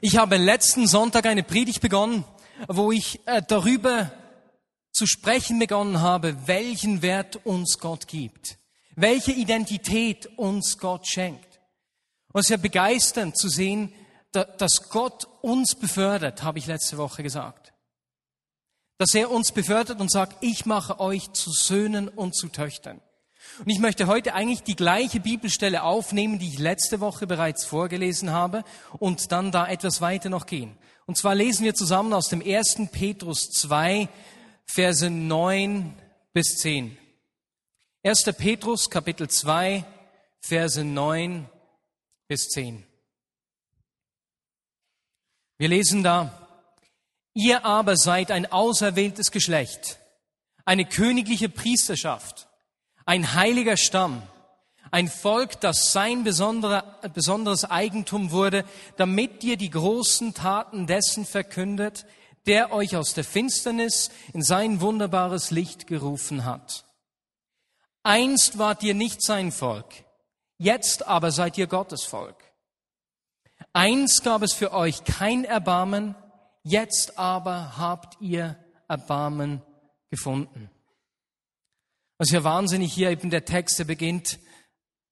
Ich 0.00 0.16
habe 0.16 0.36
letzten 0.36 0.86
Sonntag 0.86 1.26
eine 1.26 1.42
Predigt 1.42 1.80
begonnen, 1.80 2.24
wo 2.68 2.90
ich 2.90 3.20
äh, 3.26 3.42
darüber 3.46 4.10
zu 4.92 5.06
sprechen 5.06 5.58
begonnen 5.58 6.00
habe, 6.00 6.46
welchen 6.46 7.02
Wert 7.02 7.44
uns 7.44 7.78
Gott 7.78 8.08
gibt, 8.08 8.58
welche 8.96 9.32
Identität 9.32 10.26
uns 10.36 10.78
Gott 10.78 11.06
schenkt. 11.06 11.60
Und 12.32 12.40
es 12.40 12.46
ist 12.46 12.50
ja 12.50 12.56
begeisternd 12.56 13.36
zu 13.36 13.48
sehen, 13.48 13.92
dass 14.32 14.88
Gott 14.90 15.28
uns 15.42 15.76
befördert, 15.76 16.42
habe 16.42 16.58
ich 16.58 16.66
letzte 16.66 16.98
Woche 16.98 17.22
gesagt. 17.22 17.72
Dass 18.98 19.14
er 19.14 19.30
uns 19.30 19.52
befördert 19.52 20.00
und 20.00 20.10
sagt, 20.10 20.42
ich 20.42 20.66
mache 20.66 20.98
euch 20.98 21.32
zu 21.32 21.52
Söhnen 21.52 22.08
und 22.08 22.34
zu 22.34 22.48
Töchtern. 22.48 23.00
Und 23.58 23.70
ich 23.70 23.78
möchte 23.78 24.06
heute 24.06 24.34
eigentlich 24.34 24.62
die 24.62 24.76
gleiche 24.76 25.20
Bibelstelle 25.20 25.82
aufnehmen, 25.82 26.38
die 26.38 26.48
ich 26.48 26.58
letzte 26.58 27.00
Woche 27.00 27.26
bereits 27.26 27.64
vorgelesen 27.64 28.30
habe 28.30 28.64
und 28.98 29.30
dann 29.32 29.52
da 29.52 29.66
etwas 29.66 30.00
weiter 30.00 30.28
noch 30.28 30.46
gehen. 30.46 30.76
Und 31.06 31.16
zwar 31.16 31.34
lesen 31.34 31.64
wir 31.64 31.74
zusammen 31.74 32.12
aus 32.12 32.28
dem 32.28 32.42
1. 32.42 32.88
Petrus 32.90 33.50
2, 33.50 34.08
Verse 34.66 35.10
9 35.10 35.94
bis 36.32 36.56
10. 36.56 36.96
1. 38.02 38.24
Petrus 38.36 38.90
Kapitel 38.90 39.28
2, 39.28 39.84
Verse 40.40 40.82
9 40.82 41.48
bis 42.28 42.48
10. 42.48 42.84
Wir 45.56 45.68
lesen 45.68 46.02
da, 46.02 46.48
ihr 47.32 47.64
aber 47.64 47.96
seid 47.96 48.30
ein 48.30 48.50
auserwähltes 48.50 49.30
Geschlecht, 49.30 49.98
eine 50.64 50.84
königliche 50.84 51.48
Priesterschaft, 51.48 52.48
ein 53.04 53.34
heiliger 53.34 53.76
Stamm, 53.76 54.22
ein 54.90 55.08
Volk, 55.08 55.60
das 55.60 55.92
sein 55.92 56.24
besonderes 56.24 57.64
Eigentum 57.64 58.30
wurde, 58.30 58.64
damit 58.96 59.42
ihr 59.42 59.56
die 59.56 59.70
großen 59.70 60.34
Taten 60.34 60.86
dessen 60.86 61.26
verkündet, 61.26 62.06
der 62.46 62.72
euch 62.72 62.96
aus 62.96 63.14
der 63.14 63.24
Finsternis 63.24 64.10
in 64.32 64.42
sein 64.42 64.80
wunderbares 64.80 65.50
Licht 65.50 65.86
gerufen 65.86 66.44
hat. 66.44 66.84
Einst 68.02 68.58
wart 68.58 68.82
ihr 68.82 68.94
nicht 68.94 69.22
sein 69.22 69.50
Volk, 69.50 69.86
jetzt 70.58 71.06
aber 71.06 71.32
seid 71.32 71.58
ihr 71.58 71.66
Gottes 71.66 72.04
Volk. 72.04 72.36
Einst 73.72 74.22
gab 74.22 74.42
es 74.42 74.52
für 74.52 74.72
euch 74.72 75.04
kein 75.04 75.44
Erbarmen, 75.44 76.14
jetzt 76.62 77.18
aber 77.18 77.78
habt 77.78 78.20
ihr 78.20 78.56
Erbarmen 78.88 79.62
gefunden. 80.10 80.70
Was 82.18 82.30
ja 82.30 82.44
wahnsinnig 82.44 82.92
hier 82.92 83.10
eben 83.10 83.30
der 83.30 83.44
Text, 83.44 83.78
der 83.78 83.84
beginnt, 83.84 84.38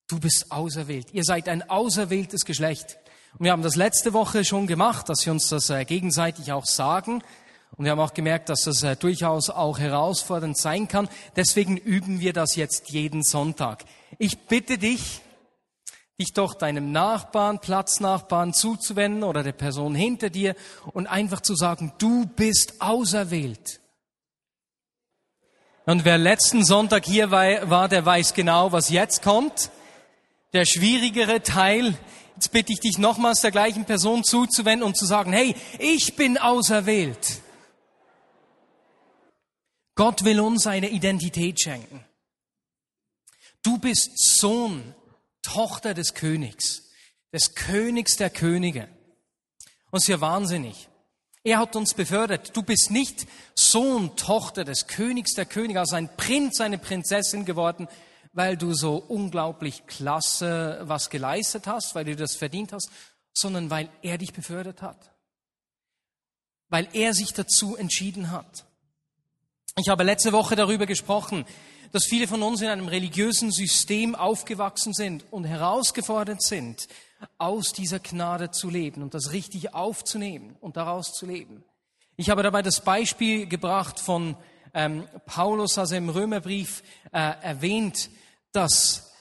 du 0.08 0.20
bist 0.20 0.52
auserwählt. 0.52 1.12
Ihr 1.12 1.24
seid 1.24 1.48
ein 1.48 1.68
auserwähltes 1.68 2.44
Geschlecht. 2.44 2.98
Und 3.38 3.44
wir 3.44 3.52
haben 3.52 3.62
das 3.62 3.76
letzte 3.76 4.12
Woche 4.12 4.44
schon 4.44 4.66
gemacht, 4.66 5.08
dass 5.08 5.24
wir 5.24 5.32
uns 5.32 5.48
das 5.48 5.68
äh, 5.70 5.84
gegenseitig 5.84 6.52
auch 6.52 6.66
sagen. 6.66 7.22
Und 7.76 7.84
wir 7.84 7.92
haben 7.92 8.00
auch 8.00 8.14
gemerkt, 8.14 8.50
dass 8.50 8.62
das 8.62 8.82
äh, 8.82 8.94
durchaus 8.94 9.50
auch 9.50 9.78
herausfordernd 9.78 10.56
sein 10.56 10.86
kann. 10.86 11.08
Deswegen 11.34 11.76
üben 11.76 12.20
wir 12.20 12.32
das 12.32 12.54
jetzt 12.54 12.90
jeden 12.90 13.24
Sonntag. 13.24 13.84
Ich 14.18 14.38
bitte 14.46 14.78
dich, 14.78 15.22
dich 16.20 16.34
doch 16.34 16.54
deinem 16.54 16.92
Nachbarn, 16.92 17.58
Platznachbarn 17.58 18.52
zuzuwenden 18.52 19.24
oder 19.24 19.42
der 19.42 19.52
Person 19.52 19.94
hinter 19.96 20.30
dir 20.30 20.54
und 20.92 21.08
einfach 21.08 21.40
zu 21.40 21.56
sagen, 21.56 21.94
du 21.98 22.26
bist 22.26 22.80
auserwählt. 22.80 23.81
Und 25.84 26.04
wer 26.04 26.16
letzten 26.16 26.64
Sonntag 26.64 27.04
hier 27.04 27.30
war, 27.32 27.88
der 27.88 28.06
weiß 28.06 28.34
genau, 28.34 28.70
was 28.70 28.88
jetzt 28.88 29.22
kommt. 29.22 29.70
Der 30.52 30.64
schwierigere 30.64 31.42
Teil. 31.42 31.96
Jetzt 32.36 32.52
bitte 32.52 32.72
ich 32.72 32.80
dich 32.80 32.98
nochmals 32.98 33.40
der 33.40 33.50
gleichen 33.50 33.84
Person 33.84 34.22
zuzuwenden 34.22 34.86
und 34.86 34.96
zu 34.96 35.06
sagen, 35.06 35.32
hey, 35.32 35.56
ich 35.78 36.14
bin 36.14 36.38
auserwählt. 36.38 37.42
Gott 39.96 40.24
will 40.24 40.40
uns 40.40 40.66
eine 40.66 40.88
Identität 40.88 41.60
schenken. 41.60 42.04
Du 43.62 43.78
bist 43.78 44.38
Sohn 44.38 44.94
Tochter 45.42 45.94
des 45.94 46.14
Königs, 46.14 46.90
des 47.32 47.54
Königs 47.54 48.16
der 48.16 48.30
Könige. 48.30 48.88
Und 49.90 49.98
es 49.98 50.04
ist 50.04 50.08
ja 50.08 50.20
wahnsinnig. 50.20 50.88
Er 51.44 51.58
hat 51.58 51.74
uns 51.74 51.94
befördert. 51.94 52.56
Du 52.56 52.62
bist 52.62 52.90
nicht 52.90 53.26
Sohn, 53.54 54.14
Tochter 54.16 54.64
des 54.64 54.86
Königs 54.86 55.34
der 55.34 55.46
Könige, 55.46 55.80
also 55.80 55.96
ein 55.96 56.16
Prinz, 56.16 56.60
eine 56.60 56.78
Prinzessin 56.78 57.44
geworden, 57.44 57.88
weil 58.32 58.56
du 58.56 58.74
so 58.74 58.96
unglaublich 58.96 59.86
klasse 59.86 60.80
was 60.84 61.10
geleistet 61.10 61.66
hast, 61.66 61.94
weil 61.94 62.04
du 62.04 62.16
das 62.16 62.36
verdient 62.36 62.72
hast, 62.72 62.90
sondern 63.34 63.70
weil 63.70 63.88
er 64.02 64.18
dich 64.18 64.32
befördert 64.32 64.82
hat. 64.82 65.10
Weil 66.68 66.88
er 66.92 67.12
sich 67.12 67.34
dazu 67.34 67.76
entschieden 67.76 68.30
hat. 68.30 68.64
Ich 69.76 69.88
habe 69.88 70.04
letzte 70.04 70.32
Woche 70.32 70.54
darüber 70.54 70.86
gesprochen, 70.86 71.44
dass 71.90 72.06
viele 72.06 72.28
von 72.28 72.42
uns 72.42 72.62
in 72.62 72.68
einem 72.68 72.88
religiösen 72.88 73.50
System 73.50 74.14
aufgewachsen 74.14 74.94
sind 74.94 75.24
und 75.30 75.44
herausgefordert 75.44 76.42
sind, 76.42 76.88
aus 77.38 77.72
dieser 77.72 77.98
Gnade 77.98 78.50
zu 78.50 78.70
leben 78.70 79.02
und 79.02 79.14
das 79.14 79.32
richtig 79.32 79.74
aufzunehmen 79.74 80.56
und 80.60 80.76
daraus 80.76 81.12
zu 81.12 81.26
leben. 81.26 81.64
Ich 82.16 82.30
habe 82.30 82.42
dabei 82.42 82.62
das 82.62 82.80
Beispiel 82.80 83.46
gebracht 83.46 83.98
von 83.98 84.36
ähm, 84.74 85.08
Paulus, 85.26 85.78
also 85.78 85.94
im 85.96 86.08
Römerbrief 86.08 86.82
äh, 87.12 87.18
erwähnt, 87.42 88.10
dass 88.52 89.12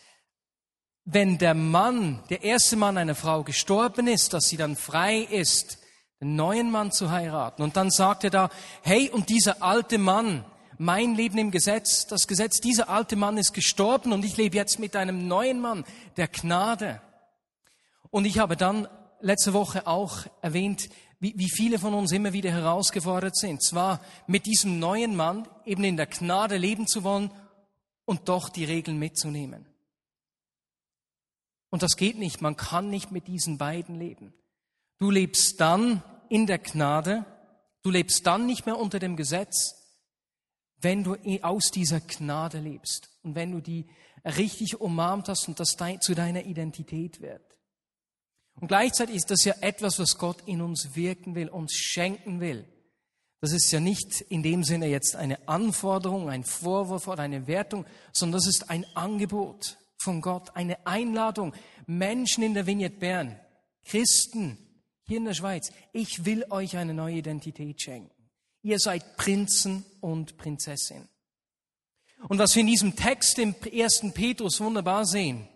wenn 1.05 1.37
der 1.37 1.53
Mann, 1.53 2.23
der 2.29 2.43
erste 2.43 2.75
Mann 2.75 2.97
einer 2.97 3.15
Frau 3.15 3.43
gestorben 3.43 4.07
ist, 4.07 4.33
dass 4.33 4.45
sie 4.45 4.57
dann 4.57 4.75
frei 4.75 5.19
ist, 5.19 5.79
einen 6.19 6.35
neuen 6.35 6.71
Mann 6.71 6.91
zu 6.91 7.09
heiraten. 7.11 7.63
Und 7.63 7.75
dann 7.75 7.89
sagt 7.89 8.23
er 8.23 8.29
da, 8.29 8.49
hey, 8.83 9.09
und 9.09 9.29
dieser 9.29 9.63
alte 9.63 9.97
Mann, 9.97 10.45
mein 10.77 11.15
Leben 11.15 11.37
im 11.37 11.51
Gesetz, 11.51 12.07
das 12.07 12.27
Gesetz, 12.27 12.59
dieser 12.59 12.89
alte 12.89 13.15
Mann 13.15 13.37
ist 13.37 13.53
gestorben 13.53 14.13
und 14.13 14.23
ich 14.23 14.37
lebe 14.37 14.55
jetzt 14.55 14.79
mit 14.79 14.95
einem 14.95 15.27
neuen 15.27 15.59
Mann, 15.59 15.85
der 16.17 16.27
Gnade. 16.27 17.01
Und 18.11 18.25
ich 18.25 18.37
habe 18.37 18.55
dann 18.55 18.87
letzte 19.21 19.53
Woche 19.53 19.87
auch 19.87 20.25
erwähnt, 20.41 20.89
wie, 21.19 21.33
wie 21.37 21.49
viele 21.49 21.79
von 21.79 21.93
uns 21.93 22.11
immer 22.11 22.33
wieder 22.33 22.51
herausgefordert 22.51 23.37
sind, 23.37 23.63
zwar 23.63 24.01
mit 24.27 24.45
diesem 24.45 24.79
neuen 24.79 25.15
Mann 25.15 25.47
eben 25.65 25.83
in 25.83 25.97
der 25.97 26.07
Gnade 26.07 26.57
leben 26.57 26.87
zu 26.87 27.03
wollen 27.03 27.31
und 28.05 28.27
doch 28.27 28.49
die 28.49 28.65
Regeln 28.65 28.99
mitzunehmen. 28.99 29.65
Und 31.69 31.83
das 31.83 31.95
geht 31.95 32.17
nicht, 32.17 32.41
man 32.41 32.57
kann 32.57 32.89
nicht 32.89 33.11
mit 33.11 33.27
diesen 33.27 33.57
beiden 33.57 33.97
leben. 33.97 34.33
Du 34.99 35.09
lebst 35.09 35.61
dann 35.61 36.03
in 36.27 36.47
der 36.47 36.59
Gnade, 36.59 37.25
du 37.81 37.91
lebst 37.91 38.27
dann 38.27 38.45
nicht 38.45 38.65
mehr 38.65 38.77
unter 38.77 38.99
dem 38.99 39.15
Gesetz, 39.15 39.75
wenn 40.77 41.03
du 41.03 41.15
aus 41.43 41.71
dieser 41.71 42.01
Gnade 42.01 42.59
lebst 42.59 43.09
und 43.23 43.35
wenn 43.35 43.51
du 43.51 43.61
die 43.61 43.87
richtig 44.25 44.81
umarmt 44.81 45.29
hast 45.29 45.47
und 45.47 45.59
das 45.59 45.77
zu 46.01 46.13
deiner 46.13 46.43
Identität 46.43 47.21
wird. 47.21 47.50
Und 48.61 48.67
gleichzeitig 48.67 49.15
ist 49.15 49.31
das 49.31 49.43
ja 49.43 49.55
etwas, 49.61 49.97
was 49.99 50.19
Gott 50.19 50.43
in 50.45 50.61
uns 50.61 50.95
wirken 50.95 51.33
will, 51.33 51.49
uns 51.49 51.73
schenken 51.73 52.39
will. 52.39 52.65
Das 53.41 53.53
ist 53.53 53.71
ja 53.71 53.79
nicht 53.79 54.21
in 54.21 54.43
dem 54.43 54.63
Sinne 54.63 54.85
jetzt 54.85 55.15
eine 55.15 55.47
Anforderung, 55.47 56.29
ein 56.29 56.43
Vorwurf 56.43 57.07
oder 57.07 57.23
eine 57.23 57.47
Wertung, 57.47 57.85
sondern 58.13 58.39
das 58.39 58.47
ist 58.47 58.69
ein 58.69 58.85
Angebot 58.93 59.79
von 59.97 60.21
Gott, 60.21 60.55
eine 60.55 60.85
Einladung. 60.85 61.55
Menschen 61.87 62.43
in 62.43 62.53
der 62.53 62.67
Vignette 62.67 62.97
Bern, 62.97 63.39
Christen 63.83 64.59
hier 65.05 65.17
in 65.17 65.25
der 65.25 65.33
Schweiz, 65.33 65.71
ich 65.91 66.23
will 66.23 66.45
euch 66.51 66.77
eine 66.77 66.93
neue 66.93 67.15
Identität 67.15 67.81
schenken. 67.81 68.11
Ihr 68.61 68.77
seid 68.77 69.17
Prinzen 69.17 69.83
und 70.01 70.37
Prinzessin. 70.37 71.09
Und 72.27 72.37
was 72.37 72.53
wir 72.53 72.61
in 72.61 72.67
diesem 72.67 72.95
Text 72.95 73.39
im 73.39 73.55
ersten 73.73 74.13
Petrus 74.13 74.61
wunderbar 74.61 75.07
sehen, 75.07 75.47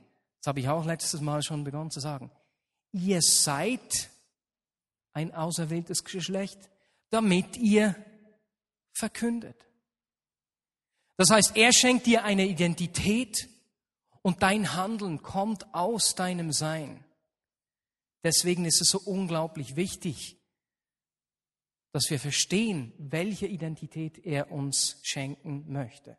das 0.42 0.48
habe 0.48 0.60
ich 0.60 0.68
auch 0.68 0.86
letztes 0.86 1.22
Mal 1.22 1.44
schon 1.44 1.64
begonnen 1.64 1.92
zu 1.92 2.00
sagen, 2.00 2.32
ihr 2.96 3.22
seid 3.22 4.10
ein 5.14 5.34
auserwähltes 5.34 6.04
Geschlecht, 6.04 6.70
damit 7.10 7.58
ihr 7.58 7.96
verkündet. 8.94 9.58
Das 11.18 11.30
heißt, 11.30 11.56
er 11.56 11.74
schenkt 11.74 12.06
dir 12.06 12.24
eine 12.24 12.46
Identität 12.46 13.50
und 14.22 14.42
dein 14.42 14.74
Handeln 14.74 15.22
kommt 15.22 15.74
aus 15.74 16.16
deinem 16.16 16.52
Sein. 16.52 17.04
Deswegen 18.24 18.66
ist 18.66 18.82
es 18.82 18.90
so 18.90 19.00
unglaublich 19.00 19.76
wichtig, 19.76 20.38
dass 21.92 22.10
wir 22.10 22.20
verstehen, 22.20 22.92
welche 22.98 23.46
Identität 23.46 24.26
er 24.26 24.52
uns 24.52 25.00
schenken 25.04 25.72
möchte. 25.72 26.18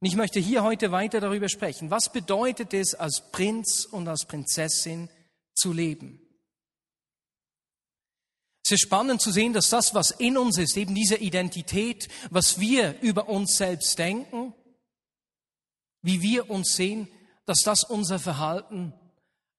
Und 0.00 0.08
ich 0.08 0.16
möchte 0.16 0.38
hier 0.38 0.62
heute 0.62 0.92
weiter 0.92 1.20
darüber 1.20 1.48
sprechen. 1.48 1.90
Was 1.90 2.12
bedeutet 2.12 2.72
es, 2.72 2.94
als 2.94 3.30
Prinz 3.32 3.84
und 3.84 4.06
als 4.08 4.26
Prinzessin 4.26 5.08
zu 5.54 5.72
leben? 5.72 6.20
Es 8.64 8.72
ist 8.72 8.82
spannend 8.82 9.20
zu 9.20 9.30
sehen, 9.30 9.52
dass 9.52 9.68
das, 9.68 9.94
was 9.94 10.10
in 10.10 10.38
uns 10.38 10.56
ist, 10.56 10.76
eben 10.76 10.94
diese 10.94 11.16
Identität, 11.16 12.08
was 12.30 12.58
wir 12.58 12.98
über 13.02 13.28
uns 13.28 13.56
selbst 13.56 13.98
denken, 13.98 14.54
wie 16.00 16.22
wir 16.22 16.48
uns 16.48 16.74
sehen, 16.74 17.08
dass 17.44 17.58
das 17.58 17.84
unser 17.84 18.18
Verhalten 18.18 18.94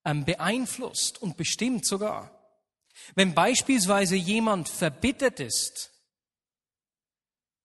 ähm, 0.06 0.26
beeinflusst 0.26 1.22
und 1.22 1.38
bestimmt 1.38 1.86
sogar. 1.86 2.32
Wenn 3.14 3.36
beispielsweise 3.36 4.16
jemand 4.16 4.70
verbittert 4.70 5.40
ist, 5.40 5.92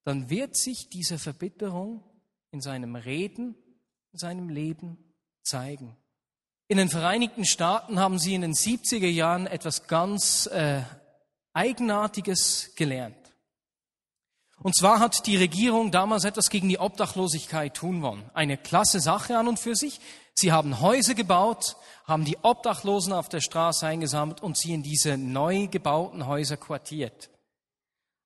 dann 0.04 0.28
wird 0.28 0.56
sich 0.56 0.88
diese 0.90 1.18
Verbitterung 1.18 2.02
in 2.50 2.60
seinem 2.60 2.96
Reden, 2.96 3.54
in 4.12 4.18
seinem 4.18 4.48
Leben 4.48 5.14
zeigen. 5.42 5.96
In 6.70 6.76
den 6.76 6.88
Vereinigten 6.88 7.44
Staaten 7.44 7.98
haben 7.98 8.20
sie 8.20 8.32
in 8.32 8.42
den 8.42 8.54
70er 8.54 9.08
Jahren 9.08 9.48
etwas 9.48 9.88
ganz 9.88 10.46
äh, 10.46 10.82
Eigenartiges 11.52 12.76
gelernt. 12.76 13.16
Und 14.62 14.76
zwar 14.76 15.00
hat 15.00 15.26
die 15.26 15.36
Regierung 15.36 15.90
damals 15.90 16.22
etwas 16.22 16.48
gegen 16.48 16.68
die 16.68 16.78
Obdachlosigkeit 16.78 17.74
tun 17.74 18.02
wollen. 18.02 18.22
Eine 18.34 18.56
klasse 18.56 19.00
Sache 19.00 19.36
an 19.36 19.48
und 19.48 19.58
für 19.58 19.74
sich. 19.74 19.98
Sie 20.34 20.52
haben 20.52 20.80
Häuser 20.80 21.14
gebaut, 21.14 21.74
haben 22.04 22.24
die 22.24 22.38
Obdachlosen 22.40 23.14
auf 23.14 23.28
der 23.28 23.40
Straße 23.40 23.84
eingesammelt 23.84 24.40
und 24.40 24.56
sie 24.56 24.72
in 24.72 24.84
diese 24.84 25.18
neu 25.18 25.66
gebauten 25.66 26.28
Häuser 26.28 26.56
quartiert. 26.56 27.30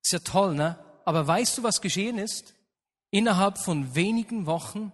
Ist 0.02 0.12
ja 0.12 0.18
toll, 0.18 0.54
ne? 0.54 0.78
Aber 1.06 1.26
weißt 1.26 1.56
du, 1.56 1.62
was 1.62 1.80
geschehen 1.80 2.18
ist? 2.18 2.52
Innerhalb 3.10 3.56
von 3.56 3.94
wenigen 3.94 4.44
Wochen 4.44 4.92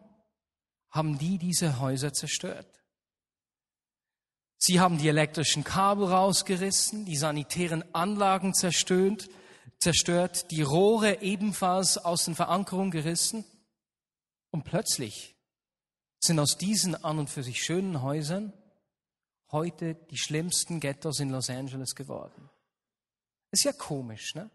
haben 0.88 1.18
die 1.18 1.36
diese 1.36 1.80
Häuser 1.80 2.12
zerstört. 2.12 2.79
Sie 4.62 4.78
haben 4.78 4.98
die 4.98 5.08
elektrischen 5.08 5.64
Kabel 5.64 6.04
rausgerissen, 6.04 7.06
die 7.06 7.16
sanitären 7.16 7.82
Anlagen 7.94 8.52
zerstört, 8.52 9.30
zerstört, 9.78 10.50
die 10.50 10.60
Rohre 10.60 11.22
ebenfalls 11.22 11.96
aus 11.96 12.26
den 12.26 12.34
Verankerungen 12.34 12.90
gerissen. 12.90 13.46
Und 14.50 14.64
plötzlich 14.64 15.34
sind 16.20 16.38
aus 16.38 16.58
diesen 16.58 16.94
an 16.94 17.18
und 17.18 17.30
für 17.30 17.42
sich 17.42 17.62
schönen 17.62 18.02
Häusern 18.02 18.52
heute 19.50 19.94
die 19.94 20.18
schlimmsten 20.18 20.78
Ghettos 20.78 21.20
in 21.20 21.30
Los 21.30 21.48
Angeles 21.48 21.94
geworden. 21.94 22.50
Ist 23.52 23.64
ja 23.64 23.72
komisch, 23.72 24.34
ne? 24.34 24.50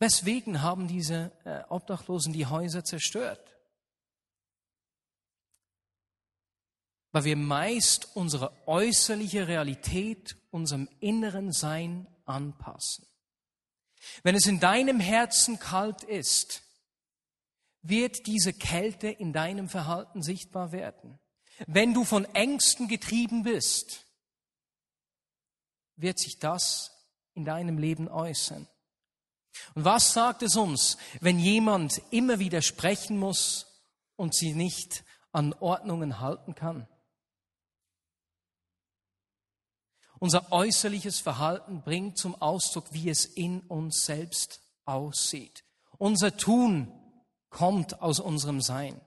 Weswegen 0.00 0.62
haben 0.62 0.88
diese 0.88 1.30
äh, 1.44 1.62
Obdachlosen 1.68 2.32
die 2.32 2.46
Häuser 2.46 2.82
zerstört? 2.82 3.56
Weil 7.12 7.24
wir 7.24 7.36
meist 7.36 8.14
unsere 8.14 8.52
äußerliche 8.66 9.48
Realität 9.48 10.36
unserem 10.50 10.88
inneren 11.00 11.52
Sein 11.52 12.06
anpassen. 12.24 13.06
Wenn 14.22 14.34
es 14.34 14.46
in 14.46 14.60
deinem 14.60 15.00
Herzen 15.00 15.58
kalt 15.58 16.02
ist, 16.04 16.62
wird 17.82 18.26
diese 18.26 18.52
Kälte 18.52 19.08
in 19.08 19.32
deinem 19.32 19.68
Verhalten 19.68 20.22
sichtbar 20.22 20.72
werden. 20.72 21.18
Wenn 21.66 21.94
du 21.94 22.04
von 22.04 22.24
Ängsten 22.34 22.88
getrieben 22.88 23.42
bist, 23.42 24.06
wird 25.96 26.18
sich 26.18 26.38
das 26.38 26.90
in 27.34 27.44
deinem 27.44 27.78
Leben 27.78 28.08
äußern. 28.08 28.66
Und 29.74 29.84
was 29.84 30.12
sagt 30.12 30.42
es 30.42 30.56
uns, 30.56 30.96
wenn 31.20 31.38
jemand 31.38 32.00
immer 32.10 32.38
wieder 32.38 32.62
sprechen 32.62 33.18
muss 33.18 33.66
und 34.16 34.34
sie 34.34 34.54
nicht 34.54 35.04
an 35.32 35.52
Ordnungen 35.54 36.20
halten 36.20 36.54
kann? 36.54 36.88
Unser 40.20 40.52
äußerliches 40.52 41.18
Verhalten 41.18 41.82
bringt 41.82 42.18
zum 42.18 42.40
Ausdruck, 42.40 42.92
wie 42.92 43.08
es 43.08 43.24
in 43.24 43.60
uns 43.62 44.04
selbst 44.04 44.60
aussieht. 44.84 45.64
Unser 45.96 46.36
Tun 46.36 46.92
kommt 47.48 48.00
aus 48.02 48.20
unserem 48.20 48.60
Sein. 48.60 49.00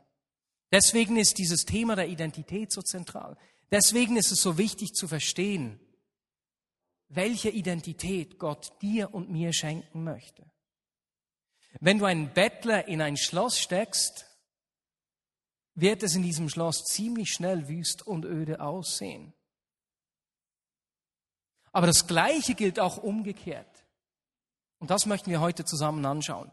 Deswegen 0.72 1.18
ist 1.18 1.38
dieses 1.38 1.66
Thema 1.66 1.96
der 1.96 2.10
Identität 2.10 2.72
so 2.74 2.82
zentral. 2.82 3.38
Deswegen 3.72 4.18
ist 4.18 4.32
es 4.32 4.42
so 4.42 4.58
wichtig 4.58 4.94
zu 4.94 5.08
verstehen, 5.08 5.80
welche 7.10 7.52
Identität 7.52 8.40
Gott 8.40 8.74
dir 8.82 9.14
und 9.14 9.30
mir 9.30 9.54
schenken 9.54 10.04
möchte. 10.04 10.52
Wenn 11.80 12.00
du 12.00 12.06
einen 12.06 12.34
Bettler 12.34 12.88
in 12.88 13.02
ein 13.02 13.18
Schloss 13.18 13.60
steckst, 13.60 14.26
wird 15.76 16.02
es 16.02 16.16
in 16.16 16.24
diesem 16.24 16.50
Schloss 16.50 16.86
ziemlich 16.86 17.30
schnell 17.30 17.68
wüst 17.68 18.06
und 18.06 18.26
öde 18.26 18.62
aussehen. 18.62 19.34
Aber 21.74 21.88
das 21.88 22.08
Gleiche 22.08 22.54
gilt 22.54 22.80
auch 22.80 22.98
umgekehrt. 22.98 23.84
Und 24.80 24.92
das 24.92 25.06
möchten 25.06 25.32
wir 25.32 25.42
heute 25.42 25.66
zusammen 25.66 26.06
anschauen. 26.06 26.52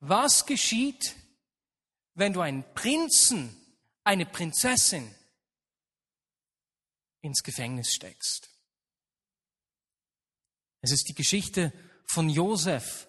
Was 0.00 0.46
geschieht, 0.46 1.16
wenn 2.14 2.32
du 2.32 2.40
einen 2.40 2.64
Prinzen, 2.74 3.56
eine 4.04 4.26
Prinzessin 4.26 5.12
ins 7.22 7.42
Gefängnis 7.42 7.92
steckst? 7.92 8.50
Es 10.80 10.92
ist 10.92 11.08
die 11.08 11.14
Geschichte 11.14 11.72
von 12.06 12.28
Josef 12.28 13.08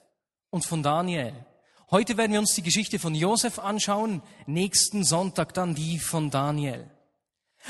und 0.50 0.66
von 0.66 0.82
Daniel. 0.82 1.46
Heute 1.92 2.18
werden 2.18 2.32
wir 2.32 2.40
uns 2.40 2.56
die 2.56 2.64
Geschichte 2.64 3.00
von 3.00 3.16
Josef 3.16 3.60
anschauen, 3.60 4.22
nächsten 4.48 5.04
Sonntag 5.04 5.54
dann 5.54 5.76
die 5.76 6.00
von 6.00 6.32
Daniel. 6.32 6.90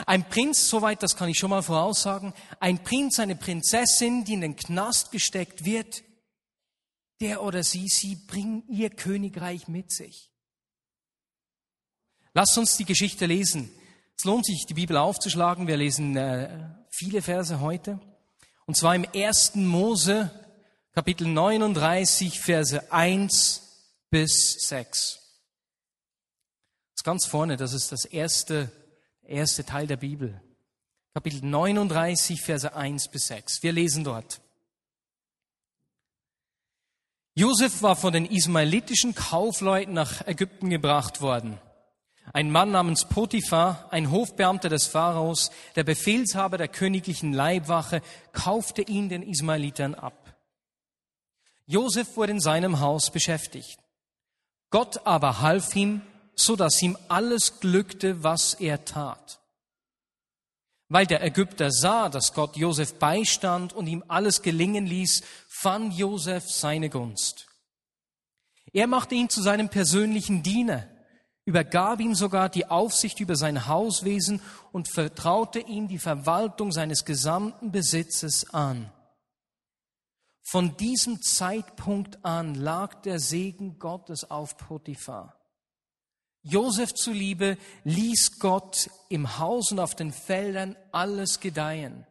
Ein 0.06 0.28
Prinz, 0.30 0.70
soweit, 0.70 1.04
das 1.04 1.16
kann 1.16 1.30
ich 1.30 1.38
schon 1.38 1.50
mal 1.50 1.64
voraussagen, 1.64 2.34
ein 2.60 2.84
Prinz, 2.84 3.20
eine 3.20 3.36
Prinzessin, 3.36 4.24
die 4.24 4.34
in 4.34 4.42
den 4.42 4.56
Knast 4.56 5.12
gesteckt 5.12 5.66
wird, 5.66 6.04
der 7.20 7.44
oder 7.44 7.64
sie, 7.64 7.88
sie 7.88 8.16
bringen 8.16 8.64
ihr 8.70 8.90
Königreich 8.90 9.68
mit 9.68 9.92
sich. 9.92 10.32
Lasst 12.34 12.58
uns 12.58 12.78
die 12.78 12.86
Geschichte 12.86 13.26
lesen. 13.26 13.72
Es 14.18 14.24
lohnt 14.24 14.46
sich, 14.46 14.66
die 14.66 14.74
Bibel 14.74 14.98
aufzuschlagen. 14.98 15.68
Wir 15.68 15.78
lesen 15.78 16.16
äh, 16.16 16.70
viele 16.92 17.22
Verse 17.22 17.60
heute. 17.60 18.00
Und 18.66 18.76
zwar 18.76 18.96
im 18.96 19.04
ersten 19.04 19.66
Mose, 19.66 20.32
Kapitel 20.94 21.28
39, 21.28 22.40
Verse 22.40 22.92
1 22.92 23.62
bis 24.10 24.58
6. 24.68 25.16
Das 25.20 26.96
ist 26.98 27.04
ganz 27.04 27.26
vorne, 27.26 27.58
das 27.58 27.74
ist 27.74 27.92
das 27.92 28.06
erste 28.06 28.72
erste 29.30 29.64
Teil 29.66 29.88
der 29.88 29.98
Bibel. 29.98 30.42
Kapitel 31.14 31.44
39, 31.44 32.42
Verse 32.42 32.76
1 32.76 33.10
bis 33.10 33.28
6. 33.28 33.64
Wir 33.64 33.72
lesen 33.72 34.04
dort. 34.04 34.42
Josef 37.34 37.82
war 37.82 37.96
von 37.96 38.14
den 38.14 38.26
ismaelitischen 38.26 39.16
Kaufleuten 39.16 39.94
nach 39.94 40.28
Ägypten 40.28 40.70
gebracht 40.70 41.22
worden. 41.22 41.58
Ein 42.32 42.52
Mann 42.52 42.72
namens 42.72 43.06
Potiphar, 43.06 43.88
ein 43.92 44.12
Hofbeamter 44.12 44.70
des 44.70 44.86
Pharaos, 44.86 45.50
der 45.76 45.84
Befehlshaber 45.84 46.58
der 46.58 46.68
königlichen 46.68 47.34
Leibwache, 47.34 48.02
kaufte 48.34 48.84
ihn 48.84 49.10
den 49.10 49.24
Ismaelitern 49.24 49.96
ab. 49.96 50.38
Josef 51.66 52.18
wurde 52.18 52.34
in 52.34 52.40
seinem 52.40 52.80
Haus 52.80 53.10
beschäftigt. 53.10 53.80
Gott 54.70 55.08
aber 55.08 55.42
half 55.42 55.76
ihm 55.76 56.02
so 56.50 56.56
dass 56.56 56.82
ihm 56.82 56.98
alles 57.10 57.60
glückte, 57.60 58.24
was 58.24 58.56
er 58.56 58.84
tat. 58.84 59.40
Weil 60.88 61.06
der 61.06 61.24
Ägypter 61.24 61.70
sah, 61.70 62.10
dass 62.10 62.34
Gott 62.34 62.58
Josef 62.58 62.96
beistand 62.96 63.72
und 63.72 63.86
ihm 63.86 64.04
alles 64.08 64.42
gelingen 64.42 64.88
ließ, 64.88 65.22
fand 65.48 65.94
Josef 65.94 66.50
seine 66.50 66.90
Gunst. 66.90 67.46
Er 68.74 68.88
machte 68.88 69.14
ihn 69.14 69.30
zu 69.30 69.44
seinem 69.44 69.70
persönlichen 69.70 70.42
Diener, 70.42 70.88
übergab 71.46 72.00
ihm 72.00 72.16
sogar 72.16 72.50
die 72.50 72.66
Aufsicht 72.66 73.20
über 73.20 73.36
sein 73.36 73.68
Hauswesen 73.68 74.42
und 74.72 74.88
vertraute 74.88 75.60
ihm 75.60 75.88
die 75.88 76.00
Verwaltung 76.00 76.72
seines 76.72 77.06
gesamten 77.06 77.72
Besitzes 77.72 78.52
an. 78.52 78.92
Von 80.42 80.76
diesem 80.78 81.22
Zeitpunkt 81.22 82.26
an 82.26 82.56
lag 82.56 83.04
der 83.04 83.20
Segen 83.20 83.78
Gottes 83.78 84.32
auf 84.32 84.58
Potiphar. 84.58 85.39
Josef 86.42 86.94
zuliebe 86.94 87.58
ließ 87.84 88.40
Gott 88.40 88.90
im 89.10 89.38
Haus 89.40 89.72
und 89.72 89.80
auf 89.80 89.96
den 89.96 90.14
Feldern 90.14 90.76
alles 90.92 91.40
gedeihen. 91.40 92.08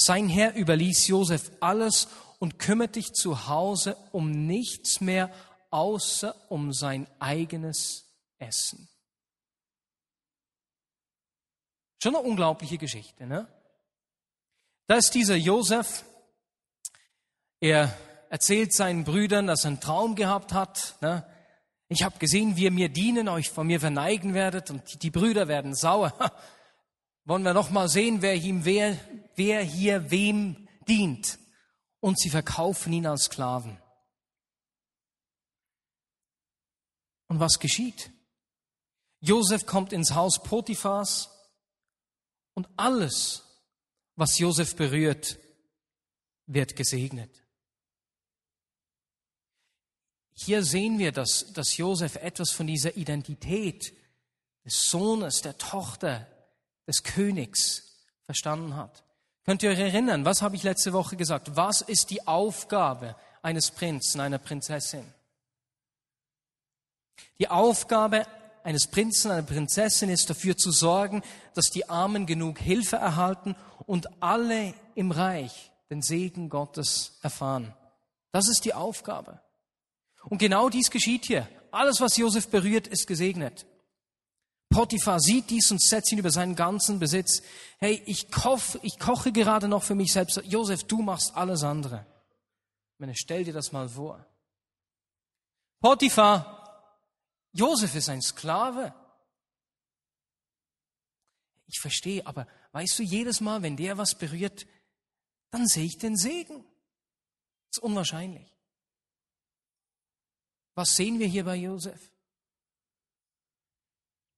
Sein 0.00 0.28
Herr 0.28 0.54
überließ 0.54 1.08
Josef 1.08 1.50
alles 1.60 2.08
und 2.38 2.58
kümmerte 2.58 3.00
sich 3.00 3.12
zu 3.12 3.48
Hause 3.48 3.96
um 4.12 4.30
nichts 4.46 5.00
mehr 5.00 5.32
außer 5.70 6.50
um 6.50 6.72
sein 6.72 7.06
eigenes 7.18 8.06
Essen. 8.38 8.88
Schon 12.00 12.14
eine 12.14 12.24
unglaubliche 12.24 12.78
Geschichte, 12.78 13.26
ne? 13.26 13.48
Da 14.86 14.96
ist 14.96 15.14
dieser 15.14 15.34
Josef, 15.34 16.04
er 17.60 17.94
erzählt 18.30 18.72
seinen 18.72 19.04
Brüdern, 19.04 19.48
dass 19.48 19.64
er 19.64 19.68
einen 19.68 19.80
Traum 19.80 20.14
gehabt 20.14 20.52
hat, 20.52 20.96
ne? 21.00 21.26
Ich 21.88 22.02
habe 22.02 22.18
gesehen, 22.18 22.56
wie 22.56 22.64
ihr 22.64 22.70
mir 22.70 22.90
dienen, 22.90 23.28
euch 23.28 23.48
von 23.48 23.66
mir 23.66 23.80
verneigen 23.80 24.34
werdet 24.34 24.70
und 24.70 25.02
die 25.02 25.10
Brüder 25.10 25.48
werden 25.48 25.74
sauer. 25.74 26.12
Wollen 27.24 27.42
wir 27.42 27.54
noch 27.54 27.70
mal 27.70 27.88
sehen, 27.88 28.20
wer 28.20 28.34
ihm 28.34 28.64
wer, 28.64 28.98
wer 29.36 29.62
hier 29.62 30.10
wem 30.10 30.68
dient? 30.86 31.38
Und 32.00 32.18
sie 32.18 32.30
verkaufen 32.30 32.92
ihn 32.92 33.06
als 33.06 33.24
Sklaven. 33.24 33.78
Und 37.28 37.40
was 37.40 37.58
geschieht? 37.58 38.10
Josef 39.20 39.66
kommt 39.66 39.92
ins 39.92 40.14
Haus 40.14 40.42
Potiphas 40.42 41.30
und 42.54 42.68
alles, 42.76 43.44
was 44.14 44.38
Josef 44.38 44.76
berührt, 44.76 45.38
wird 46.46 46.76
gesegnet. 46.76 47.44
Hier 50.40 50.62
sehen 50.62 51.00
wir, 51.00 51.10
dass, 51.10 51.52
dass 51.52 51.76
Josef 51.76 52.14
etwas 52.14 52.52
von 52.52 52.68
dieser 52.68 52.96
Identität 52.96 53.92
des 54.64 54.88
Sohnes, 54.88 55.42
der 55.42 55.58
Tochter 55.58 56.28
des 56.86 57.02
Königs 57.02 58.06
verstanden 58.24 58.76
hat. 58.76 59.02
Könnt 59.44 59.64
ihr 59.64 59.70
euch 59.70 59.80
erinnern, 59.80 60.24
was 60.24 60.40
habe 60.40 60.54
ich 60.54 60.62
letzte 60.62 60.92
Woche 60.92 61.16
gesagt? 61.16 61.56
Was 61.56 61.80
ist 61.80 62.10
die 62.10 62.26
Aufgabe 62.28 63.16
eines 63.42 63.72
Prinzen, 63.72 64.20
einer 64.20 64.38
Prinzessin? 64.38 65.12
Die 67.40 67.48
Aufgabe 67.48 68.24
eines 68.62 68.86
Prinzen, 68.86 69.32
einer 69.32 69.42
Prinzessin 69.42 70.08
ist 70.08 70.30
dafür 70.30 70.56
zu 70.56 70.70
sorgen, 70.70 71.22
dass 71.54 71.70
die 71.70 71.88
Armen 71.88 72.26
genug 72.26 72.60
Hilfe 72.60 72.96
erhalten 72.96 73.56
und 73.86 74.22
alle 74.22 74.72
im 74.94 75.10
Reich 75.10 75.72
den 75.90 76.00
Segen 76.00 76.48
Gottes 76.48 77.18
erfahren. 77.22 77.74
Das 78.30 78.46
ist 78.48 78.64
die 78.64 78.74
Aufgabe. 78.74 79.40
Und 80.28 80.38
genau 80.38 80.68
dies 80.68 80.90
geschieht 80.90 81.26
hier. 81.26 81.48
Alles, 81.70 82.00
was 82.00 82.16
Josef 82.16 82.48
berührt, 82.48 82.86
ist 82.86 83.06
gesegnet. 83.06 83.66
Potiphar 84.70 85.20
sieht 85.20 85.48
dies 85.48 85.70
und 85.70 85.82
setzt 85.82 86.12
ihn 86.12 86.18
über 86.18 86.30
seinen 86.30 86.54
ganzen 86.54 86.98
Besitz. 86.98 87.42
Hey, 87.78 88.02
ich, 88.06 88.30
koch, 88.30 88.60
ich 88.82 88.98
koche 88.98 89.32
gerade 89.32 89.68
noch 89.68 89.82
für 89.82 89.94
mich 89.94 90.12
selbst. 90.12 90.40
Josef, 90.44 90.84
du 90.84 91.00
machst 91.00 91.34
alles 91.34 91.62
andere. 91.62 92.06
Ich 92.94 93.00
meine, 93.00 93.14
stell 93.16 93.44
dir 93.44 93.54
das 93.54 93.72
mal 93.72 93.88
vor. 93.88 94.24
Potiphar, 95.80 96.98
Josef 97.52 97.94
ist 97.94 98.08
ein 98.08 98.20
Sklave. 98.20 98.94
Ich 101.66 101.80
verstehe, 101.80 102.26
aber 102.26 102.46
weißt 102.72 102.98
du, 102.98 103.02
jedes 103.02 103.40
Mal, 103.40 103.62
wenn 103.62 103.76
der 103.76 103.96
was 103.96 104.14
berührt, 104.14 104.66
dann 105.50 105.66
sehe 105.66 105.84
ich 105.84 105.98
den 105.98 106.16
Segen. 106.16 106.64
Das 107.70 107.78
ist 107.78 107.82
unwahrscheinlich. 107.82 108.57
Was 110.78 110.94
sehen 110.94 111.18
wir 111.18 111.26
hier 111.26 111.42
bei 111.42 111.56
Josef? 111.56 112.12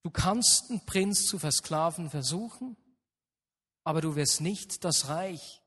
Du 0.02 0.11
kannst 0.11 0.70
einen 0.70 0.87
Prinz 0.87 1.26
zu 1.26 1.38
versklaven 1.38 2.09
versuchen, 2.09 2.78
aber 3.85 4.00
du 4.00 4.16
wirst 4.16 4.40
nicht 4.40 4.82
das 4.87 5.09
Reich 5.09 5.61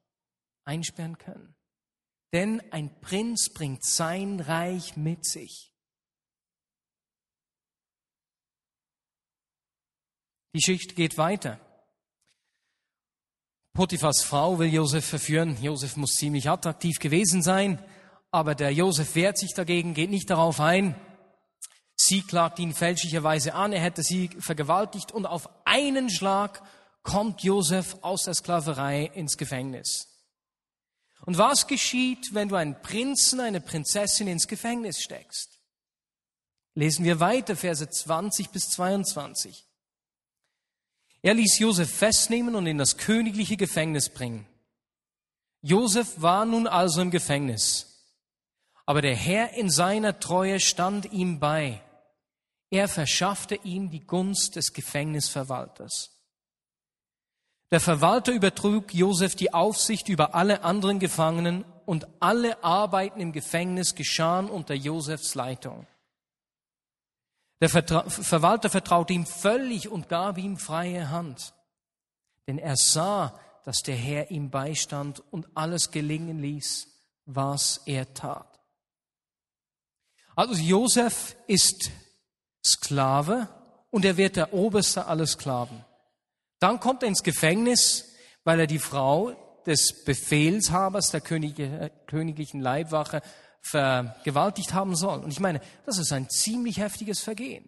einsperren 0.66 1.20
können. 1.20 1.54
Denn 2.34 2.60
ein 2.72 3.00
Prinz 3.02 3.54
bringt 3.54 3.86
sein 3.86 4.40
Reich 4.40 4.98
mit 4.98 5.28
sich. 5.28 5.76
Die 10.56 10.62
Schicht 10.64 10.96
geht 10.96 11.20
weiter. 11.20 11.60
Potiphas 13.74 14.24
Frau 14.24 14.58
will 14.58 14.74
Josef 14.74 15.06
verführen. 15.06 15.56
Josef 15.62 15.98
muss 15.98 16.16
ziemlich 16.16 16.50
attraktiv 16.50 16.98
gewesen 16.98 17.44
sein, 17.44 17.78
aber 18.34 18.56
der 18.56 18.74
Josef 18.74 19.14
wehrt 19.14 19.38
sich 19.38 19.54
dagegen, 19.54 19.94
geht 19.94 20.10
nicht 20.10 20.28
darauf 20.28 20.60
ein. 20.60 20.96
Sie 21.96 22.24
klagt 22.24 22.58
ihn 22.58 22.74
fälschlicherweise 22.74 23.54
an, 23.54 23.72
er 23.72 23.80
hätte 23.80 24.02
sie 24.02 24.30
vergewaltigt 24.40 25.12
und 25.12 25.28
auf 25.28 25.48
einen 25.66 26.10
Schlag 26.10 26.64
kommt 27.04 27.44
Josef 27.44 27.96
aus 28.02 28.24
der 28.24 28.34
Sklaverei 28.34 29.06
ins 29.14 29.38
Gefängnis. 29.38 30.08
Und 31.28 31.38
was 31.38 31.68
geschieht, 31.68 32.34
wenn 32.34 32.50
du 32.50 32.56
einen 32.56 32.82
Prinzen, 32.82 33.40
eine 33.40 33.62
Prinzessin 33.62 34.28
ins 34.28 34.48
Gefängnis 34.48 35.04
steckst? 35.04 35.60
Lesen 36.74 37.06
wir 37.06 37.20
weiter, 37.20 37.56
Verse 37.56 37.88
20 37.88 38.50
bis 38.50 38.72
22. 38.72 39.64
Er 41.22 41.36
ließ 41.36 41.60
Josef 41.60 41.96
festnehmen 41.96 42.56
und 42.56 42.66
in 42.66 42.80
das 42.80 42.98
königliche 42.98 43.58
Gefängnis 43.58 44.10
bringen. 44.10 44.48
Josef 45.62 46.20
war 46.20 46.46
nun 46.46 46.66
also 46.66 47.00
im 47.00 47.12
Gefängnis. 47.12 47.93
Aber 48.86 49.02
der 49.02 49.16
Herr 49.16 49.54
in 49.54 49.70
seiner 49.70 50.20
Treue 50.20 50.60
stand 50.60 51.12
ihm 51.12 51.40
bei. 51.40 51.82
Er 52.70 52.88
verschaffte 52.88 53.56
ihm 53.64 53.90
die 53.90 54.06
Gunst 54.06 54.56
des 54.56 54.74
Gefängnisverwalters. 54.74 56.14
Der 57.72 57.80
Verwalter 57.80 58.32
übertrug 58.32 58.94
Josef 58.94 59.36
die 59.36 59.54
Aufsicht 59.54 60.10
über 60.10 60.36
alle 60.36 60.64
anderen 60.64 61.00
Gefangenen 61.00 61.66
und 61.86 62.08
alle 62.20 62.64
Arbeiten 62.64 63.20
im 63.20 63.32
Gefängnis 63.32 63.96
geschahen 63.96 64.50
unter 64.50 64.74
Josefs 64.74 65.36
Leitung. 65.36 65.88
Der 67.62 67.70
Vertra 67.70 68.10
Verwalter 68.10 68.70
vertraute 68.70 69.14
ihm 69.14 69.26
völlig 69.26 69.90
und 69.90 70.10
gab 70.10 70.38
ihm 70.38 70.58
freie 70.58 71.10
Hand, 71.10 71.54
denn 72.48 72.60
er 72.60 72.76
sah, 72.76 73.40
dass 73.64 73.82
der 73.82 73.96
Herr 73.96 74.32
ihm 74.32 74.50
beistand 74.50 75.24
und 75.32 75.48
alles 75.56 75.92
gelingen 75.92 76.40
ließ, 76.40 76.88
was 77.26 77.82
er 77.86 78.14
tat. 78.14 78.53
Also 80.36 80.56
Josef 80.56 81.36
ist 81.48 81.92
Sklave 82.66 83.48
und 83.92 84.06
er 84.06 84.18
wird 84.18 84.36
der 84.36 84.54
Oberste 84.54 85.06
aller 85.06 85.28
Sklaven. 85.28 85.86
Dann 86.60 86.80
kommt 86.80 87.04
er 87.04 87.10
ins 87.10 87.24
Gefängnis, 87.24 88.14
weil 88.44 88.60
er 88.60 88.68
die 88.68 88.80
Frau 88.80 89.34
des 89.66 90.04
Befehlshabers 90.04 91.12
der 91.12 91.22
königlichen 91.22 92.62
Leibwache 92.62 93.22
vergewaltigt 93.62 94.74
haben 94.74 94.96
soll. 94.96 95.24
Und 95.24 95.32
ich 95.32 95.40
meine, 95.40 95.62
das 95.86 95.98
ist 95.98 96.12
ein 96.12 96.30
ziemlich 96.30 96.78
heftiges 96.78 97.22
Vergehen. 97.22 97.66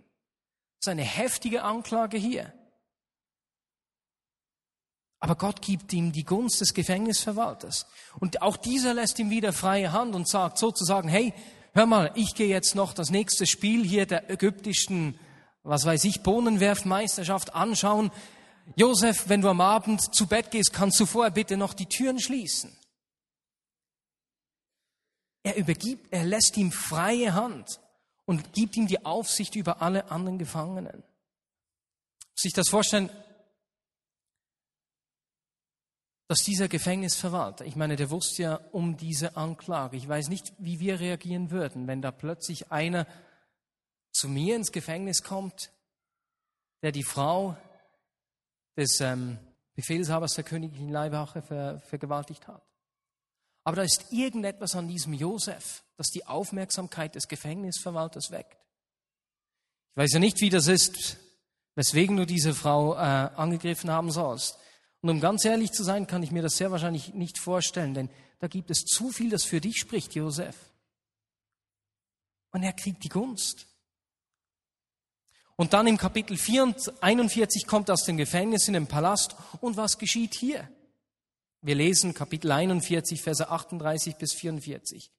Das 0.80 0.88
ist 0.88 0.92
eine 0.92 1.04
heftige 1.04 1.64
Anklage 1.64 2.18
hier. 2.18 2.54
Aber 5.20 5.36
Gott 5.36 5.62
gibt 5.62 5.94
ihm 5.94 6.12
die 6.12 6.26
Gunst 6.26 6.62
des 6.62 6.74
Gefängnisverwalters. 6.74 7.88
Und 8.20 8.42
auch 8.42 8.58
dieser 8.58 8.94
lässt 8.94 9.18
ihm 9.20 9.30
wieder 9.30 9.54
freie 9.54 9.92
Hand 9.92 10.14
und 10.16 10.28
sagt 10.28 10.58
sozusagen, 10.58 11.08
hey, 11.08 11.34
hör 11.76 11.86
mal, 11.86 12.12
ich 12.16 12.34
gehe 12.34 12.48
jetzt 12.48 12.74
noch 12.74 12.94
das 12.94 13.12
nächste 13.12 13.46
Spiel 13.46 13.86
hier 13.86 14.08
der 14.08 14.32
ägyptischen, 14.32 15.20
was 15.64 15.86
weiß 15.86 16.06
ich, 16.06 16.24
Bohnenwerfmeisterschaft 16.24 17.54
anschauen. 17.54 18.12
Josef, 18.76 19.30
wenn 19.30 19.42
du 19.42 19.50
am 19.50 19.62
Abend 19.62 20.16
zu 20.16 20.26
Bett 20.26 20.50
gehst, 20.50 20.74
kannst 20.74 21.00
du 21.00 21.06
vorher 21.06 21.32
bitte 21.32 21.58
noch 21.58 21.74
die 21.74 21.86
Türen 21.86 22.20
schließen. 22.20 22.76
Er 25.44 25.58
übergibt, 25.58 26.12
er 26.12 26.24
lässt 26.24 26.58
ihm 26.58 26.72
freie 26.72 27.36
Hand 27.36 27.80
und 28.26 28.54
gibt 28.54 28.76
ihm 28.78 28.88
die 28.88 29.06
Aufsicht 29.06 29.56
über 29.56 29.82
alle 29.84 30.10
anderen 30.10 30.40
Gefangenen. 30.40 31.04
Sich 32.34 32.54
das 32.54 32.70
vorstellen, 32.70 33.12
dass 36.28 36.40
dieser 36.40 36.68
Gefängnisverwalter, 36.68 37.66
ich 37.66 37.76
meine, 37.76 37.96
der 37.96 38.10
wusste 38.10 38.42
ja 38.44 38.56
um 38.72 38.98
diese 38.98 39.38
Anklage. 39.38 39.96
Ich 39.96 40.08
weiß 40.08 40.30
nicht, 40.30 40.54
wie 40.58 40.80
wir 40.80 41.00
reagieren 41.00 41.52
würden, 41.52 41.88
wenn 41.88 42.02
da 42.02 42.12
plötzlich 42.12 42.72
einer 42.72 43.06
zu 44.12 44.28
mir 44.28 44.56
ins 44.56 44.72
Gefängnis 44.72 45.22
kommt, 45.22 45.72
der 46.82 46.92
die 46.92 47.04
Frau 47.04 47.56
des 48.78 49.00
ähm, 49.02 49.38
Befehlshabers 49.76 50.34
der 50.34 50.44
königlichen 50.44 50.90
Leibwache 50.90 51.42
ver, 51.42 51.80
vergewaltigt 51.82 52.48
hat. 52.48 52.64
Aber 53.64 53.78
da 53.78 53.82
ist 53.84 54.12
irgendetwas 54.12 54.76
an 54.76 54.88
diesem 54.88 55.14
Josef, 55.14 55.84
das 55.98 56.08
die 56.08 56.26
Aufmerksamkeit 56.26 57.16
des 57.16 57.28
Gefängnisverwalters 57.28 58.32
weckt. 58.32 58.58
Ich 59.92 59.98
weiß 59.98 60.14
ja 60.14 60.20
nicht, 60.20 60.40
wie 60.42 60.50
das 60.50 60.68
ist, 60.68 61.18
weswegen 61.76 62.18
du 62.18 62.26
diese 62.26 62.54
Frau 62.54 62.96
äh, 62.96 62.98
angegriffen 62.98 63.92
haben 63.92 64.12
sollst. 64.12 64.58
Und 65.06 65.12
um 65.12 65.20
ganz 65.20 65.46
ehrlich 65.46 65.72
zu 65.72 65.84
sein, 65.84 66.08
kann 66.08 66.24
ich 66.24 66.32
mir 66.32 66.42
das 66.42 66.58
sehr 66.58 66.72
wahrscheinlich 66.72 67.14
nicht 67.14 67.38
vorstellen, 67.38 67.94
denn 67.94 68.10
da 68.40 68.48
gibt 68.48 68.72
es 68.72 68.86
zu 68.86 69.12
viel, 69.12 69.30
das 69.30 69.44
für 69.44 69.62
dich 69.62 69.78
spricht, 69.78 70.16
Josef. 70.16 70.56
Und 72.50 72.64
er 72.64 72.74
kriegt 72.74 73.04
die 73.04 73.10
Gunst. 73.10 73.68
Und 75.58 75.74
dann 75.74 75.86
im 75.86 76.00
Kapitel 76.00 76.40
41 77.02 77.68
kommt 77.68 77.90
er 77.90 77.94
aus 77.94 78.06
dem 78.06 78.18
Gefängnis 78.18 78.68
in 78.68 78.74
den 78.74 78.88
Palast. 78.88 79.36
Und 79.62 79.78
was 79.78 80.00
geschieht 80.00 80.34
hier? 80.34 80.68
Wir 81.62 81.76
lesen 81.76 82.16
Kapitel 82.16 82.52
41, 82.52 83.22
Verse 83.22 83.48
38 83.48 84.16
bis 84.16 84.34
44. 84.34 85.12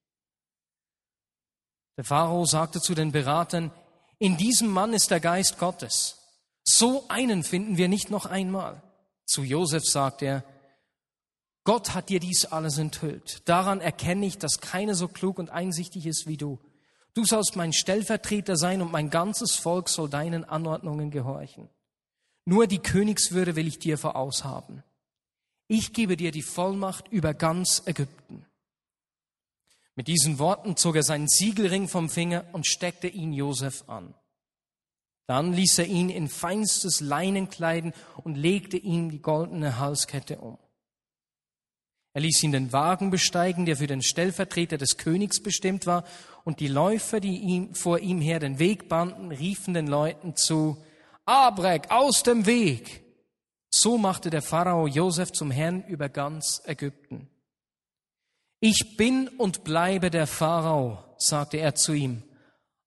Der 1.97 2.05
Pharao 2.05 2.45
sagte 2.45 2.81
zu 2.81 2.97
den 2.97 3.13
Beratern, 3.13 3.71
in 4.19 4.37
diesem 4.37 4.67
Mann 4.67 4.95
ist 4.95 5.13
der 5.13 5.21
Geist 5.21 5.61
Gottes. 5.61 6.19
So 6.65 7.07
einen 7.07 7.45
finden 7.45 7.77
wir 7.77 7.87
nicht 7.87 8.11
noch 8.11 8.27
einmal. 8.27 8.83
Zu 9.27 9.43
Josef 9.43 9.85
sagt 9.85 10.23
er, 10.23 10.45
Gott 11.65 11.95
hat 11.95 12.09
dir 12.09 12.21
dies 12.21 12.47
alles 12.47 12.79
enthüllt. 12.79 13.47
Daran 13.49 13.81
erkenne 13.81 14.25
ich, 14.25 14.39
dass 14.39 14.61
keiner 14.61 14.95
so 14.95 15.09
klug 15.09 15.39
und 15.39 15.51
einsichtig 15.51 16.07
ist 16.07 16.27
wie 16.27 16.37
du. 16.37 16.59
Du 17.13 17.25
sollst 17.25 17.57
mein 17.57 17.73
Stellvertreter 17.73 18.57
sein 18.57 18.81
und 18.81 18.93
mein 18.93 19.11
ganzes 19.11 19.57
Volk 19.57 19.89
soll 19.89 20.09
deinen 20.09 20.45
Anordnungen 20.45 21.11
gehorchen. 21.11 21.69
Nur 22.45 22.67
die 22.67 22.79
Königswürde 22.79 23.57
will 23.57 23.67
ich 23.67 23.79
dir 23.79 23.99
voraushaben 23.99 24.85
ich 25.69 25.93
gebe 25.93 26.17
dir 26.17 26.31
die 26.31 26.43
Vollmacht 26.43 27.09
über 27.09 27.35
ganz 27.35 27.83
Ägypten. 27.87 28.47
Mit 29.95 30.09
diesen 30.09 30.39
Worten 30.39 30.77
zog 30.77 30.97
er 30.97 31.03
seinen 31.03 31.29
Siegelring 31.29 31.89
vom 31.89 32.09
Finger 32.09 32.45
und 32.53 32.67
steckte 32.67 33.09
ihn 33.09 33.33
Josef 33.33 33.89
an. 33.89 34.15
Dann 35.27 35.53
ließ 35.53 35.79
er 35.79 35.87
ihn 35.87 36.09
in 36.09 36.29
feinstes 36.29 37.01
Leinen 37.01 37.49
kleiden 37.49 37.93
und 38.23 38.37
legte 38.37 38.77
ihm 38.77 39.11
die 39.11 39.21
goldene 39.21 39.79
Halskette 39.79 40.39
um. 40.39 40.59
Er 42.13 42.23
ließ 42.23 42.45
ihn 42.45 42.53
den 42.53 42.73
Wagen 42.73 43.11
besteigen, 43.11 43.67
der 43.67 43.77
für 43.77 43.87
den 43.87 44.03
Stellvertreter 44.03 44.79
des 44.79 44.97
Königs 44.97 45.43
bestimmt 45.43 45.87
war, 45.87 46.05
und 46.45 46.61
die 46.61 46.69
Läufer, 46.69 47.21
die 47.21 47.37
ihm, 47.37 47.75
vor 47.75 47.99
ihm 47.99 48.21
her 48.21 48.39
den 48.39 48.59
Weg 48.59 48.89
banden, 48.89 49.33
riefen 49.33 49.75
den 49.75 49.87
Leuten 49.87 50.37
zu, 50.37 50.83
Abrek, 51.27 51.91
aus 51.91 52.23
dem 52.23 52.47
Weg! 52.47 53.05
So 53.69 53.99
machte 53.99 54.31
der 54.31 54.41
Pharao 54.43 54.87
Josef 54.87 55.33
zum 55.33 55.51
Herrn 55.51 55.85
über 55.85 56.09
ganz 56.09 56.63
Ägypten. 56.65 57.29
Ich 58.61 58.97
bin 58.97 59.29
und 59.29 59.65
bleibe 59.65 60.09
der 60.09 60.27
Pharao, 60.27 61.05
sagte 61.19 61.59
er 61.59 61.75
zu 61.75 61.93
ihm, 61.93 62.23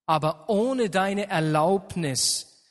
aber 0.09 0.49
ohne 0.49 0.89
deine 0.89 1.29
Erlaubnis 1.29 2.65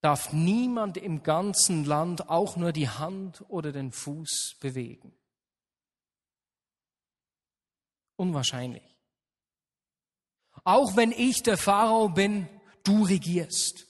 darf 0.00 0.32
niemand 0.32 0.96
im 0.96 1.22
ganzen 1.22 1.84
Land 1.84 2.30
auch 2.30 2.56
nur 2.56 2.72
die 2.72 2.88
Hand 2.88 3.44
oder 3.48 3.70
den 3.70 3.92
Fuß 3.92 4.56
bewegen. 4.58 5.14
Unwahrscheinlich. 8.16 8.96
Auch 10.64 10.96
wenn 10.96 11.12
ich 11.12 11.42
der 11.42 11.58
Pharao 11.58 12.08
bin, 12.08 12.48
du 12.82 13.04
regierst. 13.04 13.86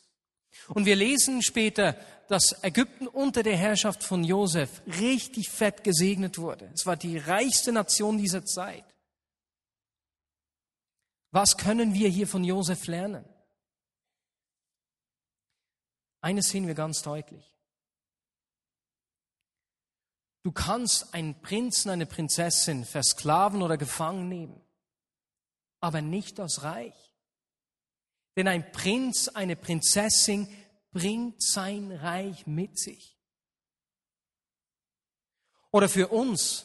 Und 0.67 0.85
wir 0.85 0.97
lesen 0.97 1.45
später, 1.45 1.97
dass 2.27 2.61
Ägypten 2.65 3.07
unter 3.07 3.45
der 3.45 3.57
Herrschaft 3.57 4.03
von 4.03 4.25
Josef 4.25 4.83
richtig 5.01 5.49
fett 5.49 5.85
gesegnet 5.85 6.39
wurde. 6.39 6.73
Es 6.75 6.87
war 6.87 6.97
die 6.97 7.19
reichste 7.19 7.71
Nation 7.71 8.19
dieser 8.19 8.45
Zeit. 8.45 8.96
Was 11.37 11.59
können 11.59 11.93
wir 11.93 12.09
hier 12.09 12.27
von 12.27 12.45
Josef 12.45 12.87
lernen? 12.87 13.23
Eines 16.23 16.49
sehen 16.49 16.67
wir 16.67 16.73
ganz 16.73 17.03
deutlich. 17.03 17.55
Du 20.45 20.51
kannst 20.51 21.13
einen 21.13 21.39
Prinzen, 21.43 21.91
eine 21.91 22.07
Prinzessin 22.07 22.87
versklaven 22.87 23.61
oder 23.61 23.77
gefangen 23.77 24.31
nehmen, 24.31 24.59
aber 25.81 26.01
nicht 26.01 26.39
das 26.39 26.63
Reich. 26.63 27.15
Denn 28.37 28.49
ein 28.49 28.73
Prinz, 28.73 29.29
eine 29.29 29.57
Prinzessin 29.57 30.49
bringt 30.91 31.43
sein 31.43 31.93
Reich 31.93 32.47
mit 32.47 32.79
sich. 32.79 33.15
Oder 35.71 35.91
für 35.91 36.09
uns, 36.09 36.65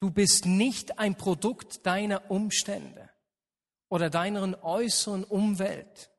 du 0.00 0.10
bist 0.10 0.44
nicht 0.44 0.98
ein 0.98 1.16
Produkt 1.16 1.86
deiner 1.86 2.30
Umstände 2.30 3.07
oder 3.88 4.10
deiner 4.10 4.62
äußeren 4.62 5.24
Umwelt 5.24 6.10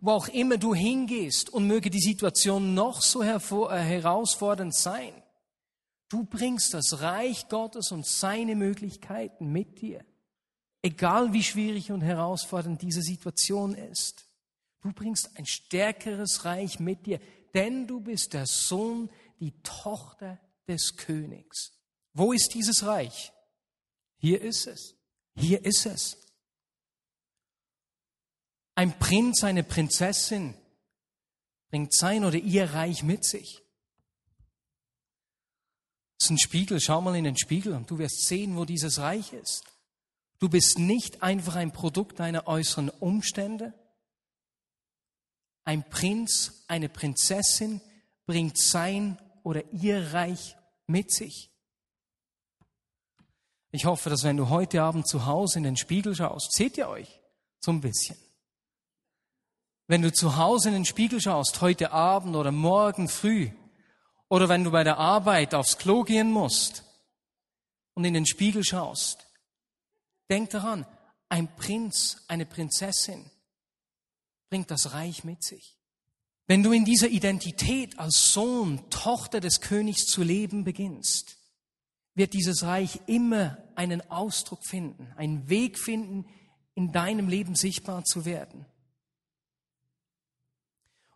wo 0.00 0.12
auch 0.12 0.28
immer 0.28 0.58
du 0.58 0.74
hingehst 0.74 1.50
und 1.50 1.66
möge 1.66 1.90
die 1.90 2.00
Situation 2.00 2.74
noch 2.74 3.02
so 3.02 3.22
äh, 3.22 3.78
herausfordernd 3.78 4.74
sein, 4.74 5.12
du 6.08 6.24
bringst 6.24 6.74
das 6.74 7.00
Reich 7.00 7.48
Gottes 7.48 7.90
und 7.92 8.06
seine 8.06 8.54
Möglichkeiten 8.54 9.50
mit 9.50 9.80
dir. 9.80 10.04
Egal 10.82 11.32
wie 11.32 11.42
schwierig 11.42 11.90
und 11.90 12.02
herausfordernd 12.02 12.80
diese 12.80 13.02
Situation 13.02 13.74
ist. 13.74 14.28
Du 14.80 14.92
bringst 14.92 15.36
ein 15.36 15.46
stärkeres 15.46 16.44
Reich 16.44 16.78
mit 16.78 17.06
dir, 17.06 17.18
denn 17.52 17.88
du 17.88 18.00
bist 18.00 18.32
der 18.32 18.46
Sohn, 18.46 19.10
die 19.40 19.60
Tochter 19.62 20.38
des 20.68 20.96
Königs. 20.96 21.72
Wo 22.12 22.32
ist 22.32 22.54
dieses 22.54 22.86
Reich? 22.86 23.32
Hier 24.18 24.40
ist 24.40 24.68
es. 24.68 24.94
Hier 25.38 25.64
ist 25.64 25.86
es. 25.86 26.16
Ein 28.74 28.98
Prinz, 28.98 29.44
eine 29.44 29.62
Prinzessin 29.62 30.54
bringt 31.70 31.94
sein 31.94 32.24
oder 32.24 32.38
ihr 32.38 32.74
Reich 32.74 33.02
mit 33.02 33.24
sich. 33.24 33.62
Das 36.18 36.26
ist 36.26 36.30
ein 36.30 36.38
Spiegel, 36.38 36.80
schau 36.80 37.00
mal 37.00 37.14
in 37.14 37.24
den 37.24 37.36
Spiegel 37.36 37.74
und 37.74 37.90
du 37.90 37.98
wirst 37.98 38.26
sehen, 38.26 38.56
wo 38.56 38.64
dieses 38.64 38.98
Reich 38.98 39.32
ist. 39.32 39.64
Du 40.40 40.48
bist 40.48 40.78
nicht 40.78 41.22
einfach 41.22 41.56
ein 41.56 41.72
Produkt 41.72 42.18
deiner 42.18 42.46
äußeren 42.46 42.90
Umstände. 42.90 43.74
Ein 45.64 45.88
Prinz, 45.88 46.64
eine 46.66 46.88
Prinzessin 46.88 47.80
bringt 48.26 48.58
sein 48.58 49.18
oder 49.42 49.62
ihr 49.72 50.12
Reich 50.12 50.56
mit 50.86 51.12
sich. 51.12 51.50
Ich 53.70 53.84
hoffe, 53.84 54.08
dass 54.08 54.24
wenn 54.24 54.36
du 54.36 54.48
heute 54.48 54.82
Abend 54.82 55.06
zu 55.06 55.26
Hause 55.26 55.58
in 55.58 55.64
den 55.64 55.76
Spiegel 55.76 56.14
schaust, 56.14 56.52
seht 56.52 56.78
ihr 56.78 56.88
euch 56.88 57.20
so 57.60 57.70
ein 57.70 57.80
bisschen. 57.80 58.16
Wenn 59.86 60.02
du 60.02 60.12
zu 60.12 60.36
Hause 60.36 60.68
in 60.68 60.74
den 60.74 60.84
Spiegel 60.84 61.20
schaust, 61.20 61.60
heute 61.60 61.92
Abend 61.92 62.36
oder 62.36 62.52
morgen 62.52 63.08
früh, 63.08 63.50
oder 64.28 64.48
wenn 64.48 64.64
du 64.64 64.70
bei 64.70 64.84
der 64.84 64.98
Arbeit 64.98 65.54
aufs 65.54 65.78
Klo 65.78 66.02
gehen 66.02 66.30
musst 66.30 66.84
und 67.94 68.04
in 68.04 68.14
den 68.14 68.26
Spiegel 68.26 68.64
schaust, 68.64 69.26
denk 70.28 70.50
daran, 70.50 70.86
ein 71.30 71.54
Prinz, 71.56 72.24
eine 72.28 72.46
Prinzessin 72.46 73.30
bringt 74.50 74.70
das 74.70 74.92
Reich 74.92 75.24
mit 75.24 75.42
sich. 75.42 75.78
Wenn 76.46 76.62
du 76.62 76.72
in 76.72 76.84
dieser 76.84 77.08
Identität 77.08 77.98
als 77.98 78.32
Sohn, 78.32 78.88
Tochter 78.90 79.40
des 79.40 79.60
Königs 79.60 80.06
zu 80.06 80.22
leben 80.22 80.64
beginnst, 80.64 81.37
wird 82.18 82.34
dieses 82.34 82.64
Reich 82.64 83.00
immer 83.06 83.56
einen 83.76 84.02
Ausdruck 84.10 84.64
finden, 84.66 85.10
einen 85.16 85.48
Weg 85.48 85.78
finden, 85.78 86.26
in 86.74 86.92
deinem 86.92 87.28
Leben 87.28 87.54
sichtbar 87.54 88.04
zu 88.04 88.24
werden. 88.24 88.66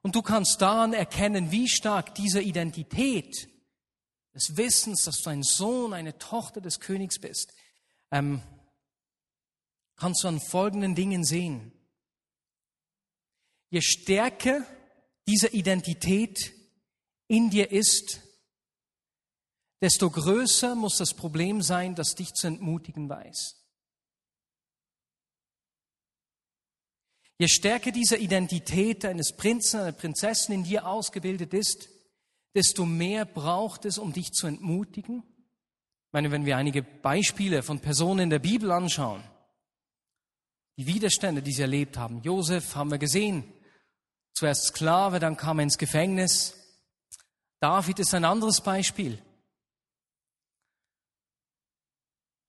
Und 0.01 0.15
du 0.15 0.23
kannst 0.23 0.62
daran 0.62 0.93
erkennen, 0.93 1.51
wie 1.51 1.69
stark 1.69 2.15
diese 2.15 2.41
Identität 2.41 3.49
des 4.35 4.57
Wissens, 4.57 5.05
dass 5.05 5.21
du 5.23 5.31
ein 5.31 5.43
Sohn, 5.43 5.93
eine 5.93 6.19
Tochter 6.19 6.61
des 6.61 6.81
Königs 6.81 7.21
bist, 7.21 7.53
ähm, 8.11 8.41
kannst 9.97 10.25
du 10.25 10.29
an 10.29 10.41
folgenden 10.41 10.95
Dingen 10.95 11.25
sehen. 11.25 11.73
Je 13.71 13.81
stärker 13.81 14.67
diese 15.29 15.49
Identität 15.49 16.53
in 17.29 17.51
dir 17.51 17.71
ist, 17.71 18.21
desto 19.83 20.09
größer 20.11 20.77
muss 20.77 20.97
das 20.97 21.12
Problem 21.12 21.61
sein, 21.61 21.95
das 21.97 22.14
dich 22.14 22.33
zu 22.35 22.47
entmutigen 22.47 23.09
weiß. 23.09 23.57
Je 27.38 27.49
stärker 27.49 27.90
diese 27.90 28.16
Identität 28.16 29.05
eines 29.05 29.37
Prinzen, 29.37 29.81
einer 29.81 29.92
Prinzessin 29.92 30.55
in 30.55 30.64
dir 30.64 30.87
ausgebildet 30.87 31.53
ist, 31.53 31.88
desto 32.55 32.87
mehr 32.87 33.25
braucht 33.25 33.85
es, 33.85 33.99
um 33.99 34.12
dich 34.12 34.33
zu 34.33 34.47
entmutigen. 34.47 35.25
Ich 35.25 36.12
meine, 36.12 36.31
wenn 36.31 36.47
wir 36.47 36.57
einige 36.57 36.85
Beispiele 36.85 37.64
von 37.64 37.81
Personen 37.81 38.21
in 38.21 38.31
der 38.31 38.38
Bibel 38.38 38.71
anschauen, 38.71 39.25
die 40.77 40.87
Widerstände, 40.87 41.42
die 41.42 41.53
sie 41.53 41.62
erlebt 41.62 41.97
haben. 41.97 42.23
Josef 42.23 42.77
haben 42.77 42.92
wir 42.92 42.99
gesehen. 42.99 43.45
Zuerst 44.33 44.66
Sklave, 44.66 45.18
dann 45.18 45.37
kam 45.37 45.59
er 45.59 45.64
ins 45.64 45.79
Gefängnis. 45.79 46.55
David 47.59 47.99
ist 47.99 48.14
ein 48.14 48.25
anderes 48.25 48.61
Beispiel. 48.61 49.21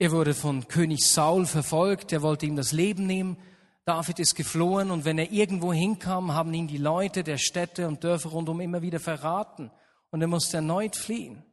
Er 0.03 0.11
wurde 0.11 0.33
von 0.33 0.67
König 0.67 1.05
Saul 1.05 1.45
verfolgt, 1.45 2.11
er 2.11 2.21
wollte 2.21 2.45
ihm 2.45 2.57
das 2.57 2.73
Leben 2.73 3.07
nehmen. 3.07 3.37
David 3.85 4.19
ist 4.19 4.35
geflohen 4.35 4.91
und 4.91 5.05
wenn 5.05 5.17
er 5.17 5.31
irgendwo 5.31 5.71
hinkam, 5.71 6.33
haben 6.33 6.53
ihn 6.53 6.67
die 6.67 6.77
Leute 6.77 7.23
der 7.23 7.37
Städte 7.37 7.87
und 7.87 8.03
Dörfer 8.03 8.27
rundum 8.27 8.59
immer 8.59 8.81
wieder 8.81 8.99
verraten 8.99 9.71
und 10.11 10.19
er 10.19 10.27
musste 10.27 10.57
erneut 10.57 10.97
fliehen. 10.97 11.45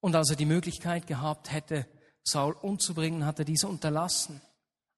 Und 0.00 0.16
als 0.16 0.30
er 0.30 0.36
die 0.36 0.46
Möglichkeit 0.46 1.06
gehabt 1.06 1.52
hätte, 1.52 1.86
Saul 2.24 2.56
umzubringen, 2.60 3.24
hat 3.24 3.38
er 3.38 3.44
diese 3.44 3.68
unterlassen. 3.68 4.40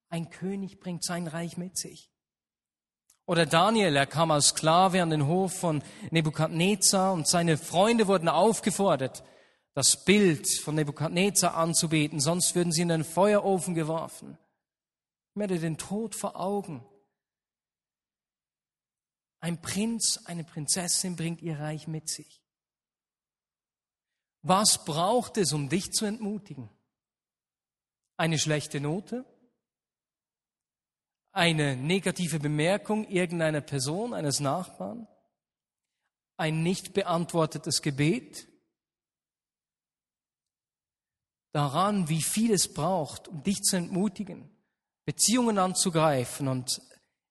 Ein 0.09 0.31
König 0.31 0.81
bringt 0.81 1.05
sein 1.05 1.27
Reich 1.27 1.59
mit 1.59 1.77
sich. 1.77 2.11
Oder 3.27 3.45
Daniel, 3.45 3.95
er 3.95 4.07
kam 4.07 4.31
als 4.31 4.47
Sklave 4.47 5.03
an 5.03 5.11
den 5.11 5.27
Hof 5.27 5.53
von 5.53 5.83
Nebukadnezar 6.11 7.13
und 7.13 7.29
seine 7.29 7.59
Freunde 7.59 8.07
wurden 8.07 8.31
aufgefordert, 8.31 9.25
das 9.77 10.05
Bild 10.07 10.49
von 10.63 10.75
Nebukadnezar 10.75 11.55
anzubeten, 11.55 12.19
sonst 12.19 12.55
würden 12.55 12.73
sie 12.73 12.81
in 12.81 12.89
den 12.89 13.05
Feuerofen 13.05 13.75
geworfen. 13.75 14.39
Ich 15.35 15.39
werde 15.39 15.59
den 15.59 15.77
Tod 15.77 16.15
vor 16.15 16.41
Augen. 16.41 16.83
Ein 19.41 19.61
Prinz, 19.61 20.19
eine 20.25 20.45
Prinzessin 20.45 21.15
bringt 21.15 21.43
ihr 21.43 21.61
Reich 21.61 21.89
mit 21.89 22.09
sich. 22.09 22.43
Was 24.41 24.83
braucht 24.87 25.37
es, 25.37 25.53
um 25.53 25.69
dich 25.69 25.93
zu 25.93 26.07
entmutigen? 26.07 26.71
Eine 28.17 28.39
schlechte 28.39 28.81
Note? 28.81 29.27
Eine 31.33 31.77
negative 31.77 32.41
Bemerkung 32.41 33.07
irgendeiner 33.09 33.61
Person, 33.61 34.15
eines 34.15 34.41
Nachbarn? 34.41 35.07
Ein 36.39 36.63
nicht 36.63 36.95
beantwortetes 36.95 37.83
Gebet? 37.83 38.49
Daran, 41.57 42.11
wie 42.11 42.21
viel 42.21 42.53
es 42.53 42.71
braucht, 42.71 43.29
um 43.29 43.43
dich 43.43 43.63
zu 43.63 43.77
entmutigen. 43.77 44.51
Beziehungen 45.07 45.57
anzugreifen 45.57 46.49
und 46.49 46.83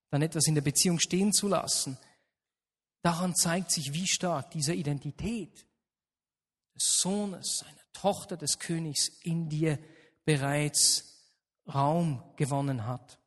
dann 0.09 0.23
etwas 0.23 0.47
in 0.47 0.55
der 0.55 0.63
Beziehung 0.63 0.99
stehen 0.99 1.31
zu 1.31 1.47
lassen, 1.47 1.99
daran 3.03 3.35
zeigt 3.35 3.69
sich, 3.69 3.93
wie 3.93 4.07
stark 4.07 4.49
diese 4.49 4.73
Identität 4.73 5.67
des 6.73 6.97
Sohnes, 7.01 7.63
einer 7.67 7.83
Tochter 7.93 8.35
des 8.35 8.57
Königs 8.57 9.09
in 9.21 9.47
dir 9.47 9.77
bereits 10.23 11.21
Raum 11.71 12.23
gewonnen 12.35 12.87
hat. 12.87 13.19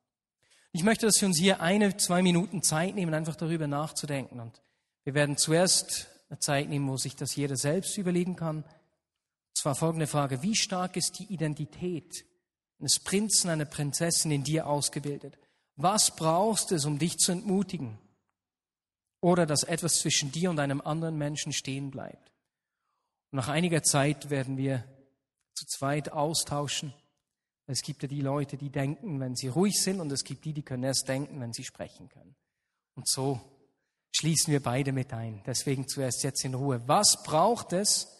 Ich 0.72 0.82
möchte, 0.82 1.06
dass 1.06 1.20
wir 1.20 1.28
uns 1.28 1.38
hier 1.38 1.60
eine, 1.60 1.96
zwei 1.96 2.22
Minuten 2.22 2.64
Zeit 2.64 2.96
nehmen, 2.96 3.14
einfach 3.14 3.36
darüber 3.36 3.68
nachzudenken. 3.68 4.40
Und 4.40 4.60
wir 5.04 5.14
werden 5.14 5.36
zuerst 5.36 6.08
eine 6.28 6.40
Zeit 6.40 6.68
nehmen, 6.68 6.88
wo 6.88 6.96
sich 6.96 7.14
das 7.14 7.36
jeder 7.36 7.56
selbst 7.56 7.96
überlegen 7.98 8.34
kann. 8.34 8.64
Zwar 9.58 9.74
folgende 9.74 10.06
Frage. 10.06 10.40
Wie 10.42 10.54
stark 10.54 10.96
ist 10.96 11.18
die 11.18 11.32
Identität 11.32 12.24
eines 12.78 13.00
Prinzen, 13.00 13.50
einer 13.50 13.64
Prinzessin 13.64 14.30
in 14.30 14.44
dir 14.44 14.68
ausgebildet? 14.68 15.36
Was 15.74 16.14
brauchst 16.14 16.70
du, 16.70 16.86
um 16.86 17.00
dich 17.00 17.16
zu 17.16 17.32
entmutigen? 17.32 17.98
Oder 19.20 19.46
dass 19.46 19.64
etwas 19.64 19.94
zwischen 19.94 20.30
dir 20.30 20.50
und 20.50 20.60
einem 20.60 20.80
anderen 20.80 21.18
Menschen 21.18 21.52
stehen 21.52 21.90
bleibt? 21.90 22.30
Und 23.32 23.38
nach 23.38 23.48
einiger 23.48 23.82
Zeit 23.82 24.30
werden 24.30 24.58
wir 24.58 24.84
zu 25.54 25.66
zweit 25.66 26.12
austauschen. 26.12 26.94
Es 27.66 27.82
gibt 27.82 28.02
ja 28.02 28.08
die 28.08 28.20
Leute, 28.20 28.58
die 28.58 28.70
denken, 28.70 29.18
wenn 29.18 29.34
sie 29.34 29.48
ruhig 29.48 29.82
sind, 29.82 30.00
und 30.00 30.12
es 30.12 30.22
gibt 30.22 30.44
die, 30.44 30.52
die 30.52 30.62
können 30.62 30.84
erst 30.84 31.08
denken, 31.08 31.40
wenn 31.40 31.52
sie 31.52 31.64
sprechen 31.64 32.08
können. 32.08 32.36
Und 32.94 33.08
so 33.08 33.40
schließen 34.12 34.52
wir 34.52 34.62
beide 34.62 34.92
mit 34.92 35.12
ein. 35.12 35.42
Deswegen 35.46 35.88
zuerst 35.88 36.22
jetzt 36.22 36.44
in 36.44 36.54
Ruhe. 36.54 36.80
Was 36.86 37.24
braucht 37.24 37.72
es, 37.72 38.17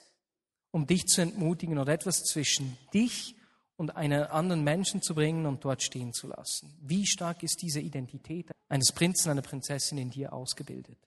um 0.70 0.86
dich 0.86 1.06
zu 1.06 1.22
entmutigen 1.22 1.78
oder 1.78 1.92
etwas 1.92 2.24
zwischen 2.24 2.76
dich 2.92 3.34
und 3.76 3.96
einen 3.96 4.24
anderen 4.24 4.64
Menschen 4.64 5.02
zu 5.02 5.14
bringen 5.14 5.46
und 5.46 5.64
dort 5.64 5.82
stehen 5.82 6.12
zu 6.12 6.28
lassen? 6.28 6.76
Wie 6.80 7.06
stark 7.06 7.42
ist 7.42 7.62
diese 7.62 7.80
Identität 7.80 8.50
eines 8.68 8.92
Prinzen, 8.92 9.30
einer 9.30 9.42
Prinzessin 9.42 9.98
in 9.98 10.10
dir 10.10 10.32
ausgebildet? 10.32 10.98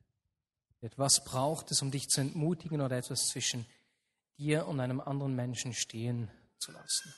Was 0.95 1.23
braucht 1.23 1.71
es, 1.71 1.81
um 1.81 1.91
dich 1.91 2.07
zu 2.07 2.21
entmutigen 2.21 2.81
oder 2.81 2.97
etwas 2.97 3.27
zwischen 3.27 3.65
dir 4.37 4.67
und 4.67 4.79
einem 4.79 4.99
anderen 4.99 5.35
Menschen 5.35 5.73
stehen 5.73 6.29
zu 6.57 6.71
lassen? 6.71 7.13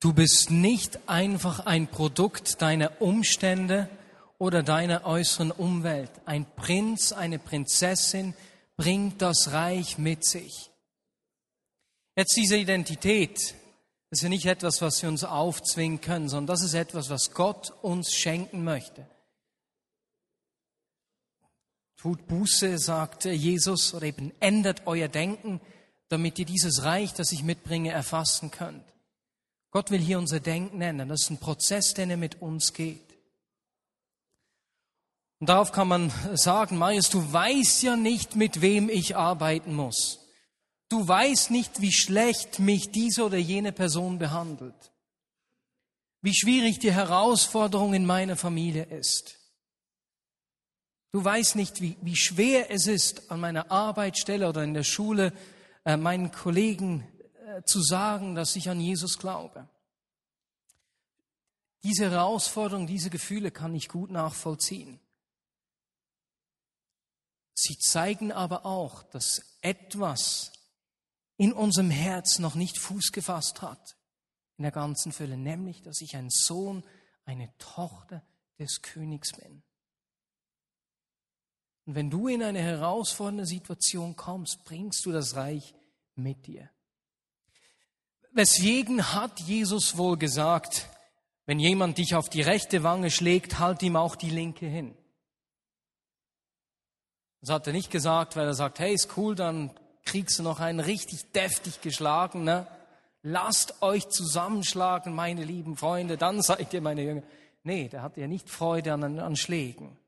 Du 0.00 0.12
bist 0.12 0.50
nicht 0.50 1.08
einfach 1.08 1.60
ein 1.60 1.88
Produkt 1.88 2.60
deiner 2.60 3.00
Umstände 3.00 3.88
oder 4.38 4.62
deiner 4.62 5.06
äußeren 5.06 5.50
Umwelt. 5.50 6.10
Ein 6.26 6.46
Prinz, 6.56 7.12
eine 7.12 7.38
Prinzessin 7.38 8.34
bringt 8.76 9.22
das 9.22 9.52
Reich 9.52 9.96
mit 9.96 10.24
sich. 10.24 10.70
Jetzt 12.16 12.34
diese 12.34 12.56
Identität, 12.56 13.54
das 14.10 14.20
ist 14.20 14.22
ja 14.22 14.28
nicht 14.30 14.46
etwas, 14.46 14.80
was 14.80 15.02
wir 15.02 15.10
uns 15.10 15.22
aufzwingen 15.22 16.00
können, 16.00 16.30
sondern 16.30 16.46
das 16.46 16.62
ist 16.62 16.72
etwas, 16.72 17.10
was 17.10 17.32
Gott 17.32 17.72
uns 17.82 18.14
schenken 18.14 18.64
möchte. 18.64 19.06
Tut 21.98 22.26
Buße, 22.26 22.78
sagte 22.78 23.30
Jesus, 23.30 23.92
oder 23.92 24.06
eben 24.06 24.32
ändert 24.40 24.86
euer 24.86 25.08
Denken, 25.08 25.60
damit 26.08 26.38
ihr 26.38 26.46
dieses 26.46 26.84
Reich, 26.84 27.12
das 27.12 27.32
ich 27.32 27.42
mitbringe, 27.42 27.90
erfassen 27.90 28.50
könnt. 28.50 28.84
Gott 29.70 29.90
will 29.90 30.00
hier 30.00 30.18
unser 30.18 30.40
Denken 30.40 30.80
ändern. 30.80 31.10
Das 31.10 31.22
ist 31.22 31.30
ein 31.30 31.40
Prozess, 31.40 31.92
den 31.92 32.08
er 32.08 32.16
mit 32.16 32.40
uns 32.40 32.72
geht. 32.72 33.02
Und 35.38 35.50
darauf 35.50 35.72
kann 35.72 35.88
man 35.88 36.10
sagen, 36.34 36.78
Marius, 36.78 37.10
du 37.10 37.30
weißt 37.30 37.82
ja 37.82 37.96
nicht, 37.96 38.36
mit 38.36 38.62
wem 38.62 38.88
ich 38.88 39.16
arbeiten 39.16 39.74
muss. 39.74 40.25
Du 40.88 41.06
weißt 41.06 41.50
nicht, 41.50 41.80
wie 41.80 41.92
schlecht 41.92 42.58
mich 42.58 42.90
diese 42.90 43.24
oder 43.24 43.38
jene 43.38 43.72
Person 43.72 44.18
behandelt. 44.18 44.92
Wie 46.22 46.34
schwierig 46.34 46.78
die 46.78 46.92
Herausforderung 46.92 47.94
in 47.94 48.06
meiner 48.06 48.36
Familie 48.36 48.84
ist. 48.84 49.36
Du 51.12 51.24
weißt 51.24 51.56
nicht, 51.56 51.80
wie, 51.80 51.96
wie 52.02 52.16
schwer 52.16 52.70
es 52.70 52.86
ist, 52.86 53.30
an 53.30 53.40
meiner 53.40 53.70
Arbeitsstelle 53.70 54.48
oder 54.48 54.62
in 54.62 54.74
der 54.74 54.84
Schule 54.84 55.32
äh, 55.84 55.96
meinen 55.96 56.30
Kollegen 56.30 57.06
zu 57.64 57.80
sagen, 57.80 58.34
dass 58.34 58.56
ich 58.56 58.68
an 58.68 58.80
Jesus 58.80 59.18
glaube. 59.18 59.68
Diese 61.82 62.10
Herausforderung, 62.10 62.86
diese 62.86 63.10
Gefühle 63.10 63.50
kann 63.50 63.74
ich 63.74 63.88
gut 63.88 64.10
nachvollziehen. 64.10 65.00
Sie 67.54 67.78
zeigen 67.78 68.32
aber 68.32 68.66
auch, 68.66 69.02
dass 69.04 69.40
etwas 69.62 70.52
in 71.36 71.52
unserem 71.52 71.90
Herz 71.90 72.38
noch 72.38 72.54
nicht 72.54 72.78
Fuß 72.78 73.12
gefasst 73.12 73.62
hat 73.62 73.96
in 74.56 74.62
der 74.62 74.72
ganzen 74.72 75.12
Fülle, 75.12 75.36
nämlich, 75.36 75.82
dass 75.82 76.00
ich 76.00 76.16
ein 76.16 76.30
Sohn, 76.30 76.82
eine 77.24 77.52
Tochter 77.58 78.22
des 78.58 78.80
Königs 78.80 79.32
bin. 79.32 79.62
Und 81.84 81.94
wenn 81.94 82.10
du 82.10 82.28
in 82.28 82.42
eine 82.42 82.60
herausfordernde 82.60 83.46
Situation 83.46 84.16
kommst, 84.16 84.64
bringst 84.64 85.04
du 85.04 85.12
das 85.12 85.36
Reich 85.36 85.74
mit 86.14 86.46
dir. 86.46 86.70
Weswegen 88.32 89.14
hat 89.14 89.40
Jesus 89.40 89.96
wohl 89.96 90.16
gesagt, 90.16 90.88
wenn 91.44 91.58
jemand 91.58 91.98
dich 91.98 92.14
auf 92.14 92.28
die 92.28 92.42
rechte 92.42 92.82
Wange 92.82 93.10
schlägt, 93.10 93.58
halt 93.58 93.82
ihm 93.82 93.96
auch 93.96 94.16
die 94.16 94.30
linke 94.30 94.66
hin? 94.66 94.96
Das 97.40 97.50
hat 97.50 97.66
er 97.66 97.72
nicht 97.72 97.90
gesagt, 97.90 98.34
weil 98.36 98.46
er 98.46 98.54
sagt, 98.54 98.80
hey, 98.80 98.92
ist 98.92 99.16
cool, 99.16 99.36
dann 99.36 99.78
kriegst 100.06 100.38
du 100.38 100.42
noch 100.42 100.60
einen 100.60 100.80
richtig 100.80 101.30
deftig 101.32 101.82
geschlagen, 101.82 102.44
ne? 102.44 102.66
Lasst 103.22 103.82
euch 103.82 104.08
zusammenschlagen, 104.08 105.14
meine 105.14 105.44
lieben 105.44 105.76
Freunde, 105.76 106.16
dann 106.16 106.40
seid 106.42 106.72
ihr 106.72 106.80
meine 106.80 107.02
Jünger. 107.02 107.22
Nee, 107.64 107.88
der 107.88 108.02
hatte 108.02 108.20
ja 108.20 108.28
nicht 108.28 108.48
Freude 108.48 108.92
an, 108.92 109.18
an 109.18 109.36
Schlägen. 109.36 109.98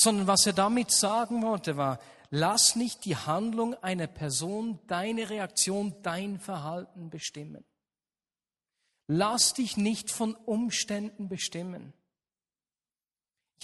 Sondern 0.00 0.26
was 0.26 0.46
er 0.46 0.54
damit 0.54 0.90
sagen 0.90 1.42
wollte, 1.42 1.76
war, 1.76 2.00
Lass 2.36 2.74
nicht 2.74 3.04
die 3.04 3.14
Handlung 3.14 3.74
einer 3.74 4.08
Person, 4.08 4.80
deine 4.88 5.30
Reaktion, 5.30 5.94
dein 6.02 6.40
Verhalten 6.40 7.08
bestimmen. 7.08 7.64
Lass 9.06 9.54
dich 9.54 9.76
nicht 9.76 10.10
von 10.10 10.34
Umständen 10.34 11.28
bestimmen. 11.28 11.92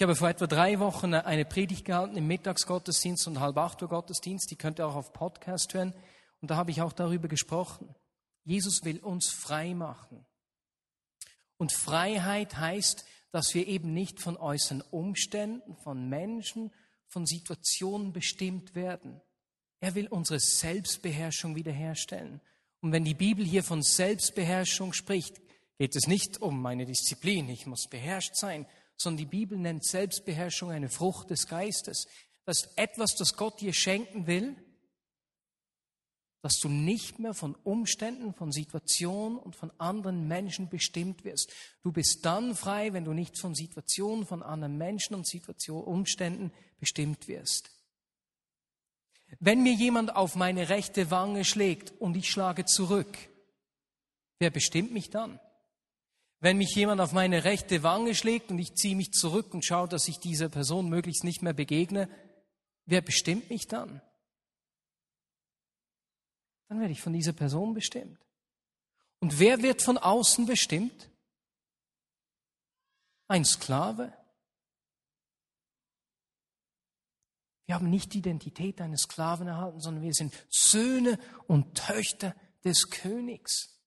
Ich 0.01 0.03
habe 0.03 0.15
vor 0.15 0.29
etwa 0.29 0.47
drei 0.47 0.79
Wochen 0.79 1.13
eine 1.13 1.45
Predigt 1.45 1.85
gehalten 1.85 2.17
im 2.17 2.25
Mittagsgottesdienst 2.25 3.27
und 3.27 3.39
halb 3.39 3.55
acht 3.57 3.83
Uhr 3.83 3.87
Gottesdienst. 3.87 4.49
Die 4.49 4.55
könnt 4.55 4.79
ihr 4.79 4.87
auch 4.87 4.95
auf 4.95 5.13
Podcast 5.13 5.75
hören. 5.75 5.93
Und 6.41 6.49
da 6.49 6.55
habe 6.55 6.71
ich 6.71 6.81
auch 6.81 6.91
darüber 6.91 7.27
gesprochen. 7.27 7.93
Jesus 8.43 8.83
will 8.83 8.97
uns 8.97 9.29
frei 9.29 9.75
machen. 9.75 10.25
Und 11.57 11.71
Freiheit 11.71 12.57
heißt, 12.57 13.05
dass 13.29 13.53
wir 13.53 13.67
eben 13.67 13.93
nicht 13.93 14.19
von 14.19 14.37
äußeren 14.37 14.81
Umständen, 14.89 15.75
von 15.83 16.09
Menschen, 16.09 16.71
von 17.07 17.27
Situationen 17.27 18.11
bestimmt 18.11 18.73
werden. 18.73 19.21
Er 19.81 19.93
will 19.93 20.07
unsere 20.07 20.39
Selbstbeherrschung 20.39 21.55
wiederherstellen. 21.55 22.41
Und 22.79 22.91
wenn 22.91 23.05
die 23.05 23.13
Bibel 23.13 23.45
hier 23.45 23.63
von 23.63 23.83
Selbstbeherrschung 23.83 24.93
spricht, 24.93 25.39
geht 25.77 25.95
es 25.95 26.07
nicht 26.07 26.41
um 26.41 26.59
meine 26.59 26.87
Disziplin, 26.87 27.49
ich 27.49 27.67
muss 27.67 27.87
beherrscht 27.87 28.35
sein, 28.35 28.65
sondern 29.01 29.17
die 29.17 29.25
Bibel 29.25 29.57
nennt 29.57 29.83
Selbstbeherrschung 29.85 30.71
eine 30.71 30.89
Frucht 30.89 31.29
des 31.29 31.47
Geistes. 31.47 32.07
Das 32.45 32.63
ist 32.63 32.77
etwas, 32.77 33.15
das 33.15 33.35
Gott 33.35 33.61
dir 33.61 33.73
schenken 33.73 34.27
will, 34.27 34.55
dass 36.41 36.57
du 36.59 36.69
nicht 36.69 37.19
mehr 37.19 37.33
von 37.33 37.55
Umständen, 37.63 38.33
von 38.33 38.51
Situationen 38.51 39.37
und 39.37 39.55
von 39.55 39.71
anderen 39.77 40.27
Menschen 40.27 40.69
bestimmt 40.69 41.23
wirst. 41.23 41.53
Du 41.83 41.91
bist 41.91 42.25
dann 42.25 42.55
frei, 42.55 42.93
wenn 42.93 43.05
du 43.05 43.13
nicht 43.13 43.39
von 43.39 43.53
Situationen, 43.53 44.25
von 44.25 44.41
anderen 44.41 44.77
Menschen 44.77 45.15
und 45.15 45.27
Situationen, 45.27 45.85
Umständen 45.85 46.51
bestimmt 46.79 47.27
wirst. 47.27 47.69
Wenn 49.39 49.63
mir 49.63 49.73
jemand 49.73 50.15
auf 50.15 50.35
meine 50.35 50.69
rechte 50.69 51.11
Wange 51.11 51.45
schlägt 51.45 51.93
und 52.01 52.17
ich 52.17 52.29
schlage 52.29 52.65
zurück, 52.65 53.17
wer 54.39 54.49
bestimmt 54.49 54.91
mich 54.91 55.09
dann? 55.09 55.39
Wenn 56.41 56.57
mich 56.57 56.75
jemand 56.75 56.99
auf 56.99 57.13
meine 57.13 57.45
rechte 57.45 57.83
Wange 57.83 58.13
schlägt 58.13 58.51
und 58.51 58.59
ich 58.59 58.75
ziehe 58.75 58.95
mich 58.95 59.13
zurück 59.13 59.53
und 59.53 59.63
schaue, 59.63 59.87
dass 59.87 60.07
ich 60.07 60.19
dieser 60.19 60.49
Person 60.49 60.89
möglichst 60.89 61.23
nicht 61.23 61.41
mehr 61.41 61.53
begegne, 61.53 62.09
wer 62.85 63.01
bestimmt 63.01 63.49
mich 63.49 63.67
dann? 63.67 64.01
dann 66.71 66.79
werde 66.79 66.93
ich 66.93 67.01
von 67.01 67.11
dieser 67.11 67.33
Person 67.33 67.73
bestimmt. 67.73 68.17
Und 69.19 69.39
wer 69.39 69.61
wird 69.61 69.81
von 69.81 69.97
außen 69.97 70.45
bestimmt? 70.45 71.11
Ein 73.27 73.43
Sklave. 73.43 74.13
Wir 77.65 77.75
haben 77.75 77.89
nicht 77.89 78.13
die 78.13 78.19
Identität 78.19 78.79
eines 78.79 79.01
Sklaven 79.01 79.49
erhalten, 79.49 79.81
sondern 79.81 80.01
wir 80.01 80.13
sind 80.13 80.33
Söhne 80.49 81.19
und 81.45 81.75
Töchter 81.75 82.33
des 82.63 82.89
Königs. 82.89 83.80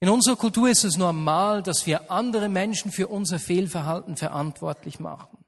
In 0.00 0.10
unserer 0.10 0.36
Kultur 0.36 0.68
ist 0.68 0.84
es 0.84 0.96
normal, 0.96 1.62
dass 1.62 1.86
wir 1.86 2.10
andere 2.10 2.48
Menschen 2.48 2.92
für 2.92 3.08
unser 3.08 3.38
Fehlverhalten 3.38 4.16
verantwortlich 4.16 5.00
machen. 5.00 5.38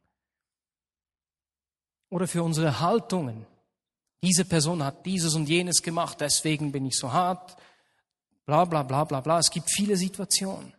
Oder 2.10 2.26
für 2.26 2.42
unsere 2.42 2.80
Haltungen. 2.80 3.46
Diese 4.22 4.46
Person 4.46 4.82
hat 4.82 5.04
dieses 5.04 5.34
und 5.34 5.48
jenes 5.48 5.82
gemacht, 5.82 6.20
deswegen 6.20 6.72
bin 6.72 6.86
ich 6.86 6.96
so 6.96 7.12
hart. 7.12 7.56
Bla 8.46 8.64
bla 8.64 8.82
bla 8.82 9.04
bla 9.04 9.20
bla. 9.20 9.38
Es 9.38 9.50
gibt 9.50 9.70
viele 9.70 9.96
Situationen. 9.96 10.72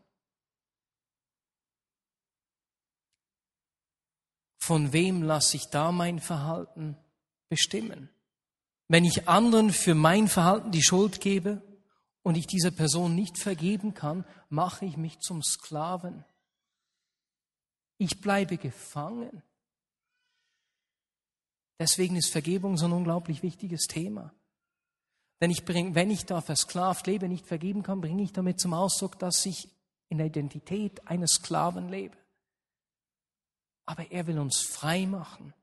Von 4.57 4.91
wem 4.91 5.21
lasse 5.21 5.57
ich 5.57 5.69
da 5.69 5.91
mein 5.91 6.19
Verhalten 6.19 6.97
bestimmen? 7.49 8.09
Wenn 8.87 9.05
ich 9.05 9.27
anderen 9.27 9.71
für 9.71 9.93
mein 9.93 10.27
Verhalten 10.27 10.71
die 10.71 10.83
Schuld 10.83 11.21
gebe 11.21 11.61
und 12.23 12.35
ich 12.35 12.47
dieser 12.47 12.71
Person 12.71 13.15
nicht 13.15 13.37
vergeben 13.37 13.93
kann, 13.93 14.25
mache 14.49 14.85
ich 14.85 14.97
mich 14.97 15.19
zum 15.19 15.41
Sklaven. 15.41 16.25
Ich 17.97 18.21
bleibe 18.21 18.57
gefangen. 18.57 19.43
Deswegen 21.79 22.15
ist 22.15 22.31
Vergebung 22.31 22.77
so 22.77 22.85
ein 22.85 22.93
unglaublich 22.93 23.41
wichtiges 23.41 23.87
Thema. 23.87 24.33
Wenn 25.39 25.51
ich, 25.51 25.63
bring, 25.63 25.95
wenn 25.95 26.11
ich 26.11 26.25
da 26.25 26.41
versklavt 26.41 27.07
lebe, 27.07 27.29
nicht 27.29 27.45
vergeben 27.45 27.83
kann, 27.83 28.01
bringe 28.01 28.23
ich 28.23 28.33
damit 28.33 28.59
zum 28.59 28.73
Ausdruck, 28.73 29.17
dass 29.19 29.45
ich 29.45 29.69
in 30.09 30.17
der 30.17 30.27
Identität 30.27 31.07
eines 31.07 31.35
Sklaven 31.35 31.87
lebe. 31.87 32.17
Aber 33.85 34.11
er 34.11 34.27
will 34.27 34.39
uns 34.39 34.59
frei 34.59 35.05
machen. 35.05 35.53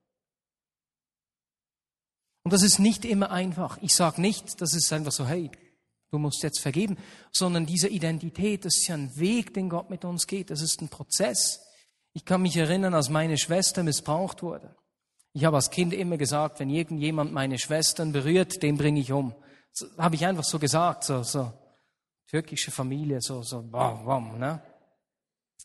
Und 2.43 2.53
das 2.53 2.63
ist 2.63 2.79
nicht 2.79 3.05
immer 3.05 3.31
einfach. 3.31 3.77
Ich 3.83 3.95
sage 3.95 4.21
nicht, 4.21 4.61
das 4.61 4.73
ist 4.73 4.93
einfach 4.93 5.13
so, 5.13 5.27
hey, 5.27 5.51
du 6.11 6.19
musst 6.19 6.43
jetzt 6.43 6.61
vergeben, 6.61 6.97
sondern 7.33 7.67
diese 7.67 7.89
Identität, 7.89 8.65
das 8.65 8.77
ist 8.77 8.89
ja 8.89 8.95
ein 8.95 9.17
Weg, 9.17 9.55
den 9.55 9.69
Gott 9.69 9.91
mit 9.91 10.05
uns 10.05 10.27
geht. 10.27 10.51
Das 10.51 10.63
ist 10.63 10.81
ein 10.81 10.89
Prozess. 10.89 11.61
Ich 12.13 12.25
kann 12.25 12.43
mich 12.43 12.57
erinnern, 12.57 12.95
als 12.95 13.11
meine 13.11 13.37
Schwester 13.37 13.83
missbraucht 13.83 14.43
wurde. 14.43 14.75
Ich 15.33 15.45
habe 15.45 15.57
als 15.57 15.71
Kind 15.71 15.93
immer 15.93 16.17
gesagt, 16.17 16.61
wenn 16.61 16.71
irgendjemand 16.71 17.33
meine 17.33 17.59
Schwestern 17.59 18.13
berührt, 18.13 18.63
den 18.63 18.79
bringe 18.79 19.01
ich 19.01 19.13
um. 19.13 19.35
So, 19.73 19.87
habe 19.99 20.15
ich 20.15 20.25
einfach 20.25 20.45
so 20.45 20.59
gesagt, 20.59 21.05
so, 21.05 21.23
so 21.23 21.53
türkische 22.27 22.71
Familie, 22.71 23.21
so, 23.21 23.43
so, 23.43 23.63
bam, 23.63 24.07
bam, 24.07 24.39
ne? 24.39 24.63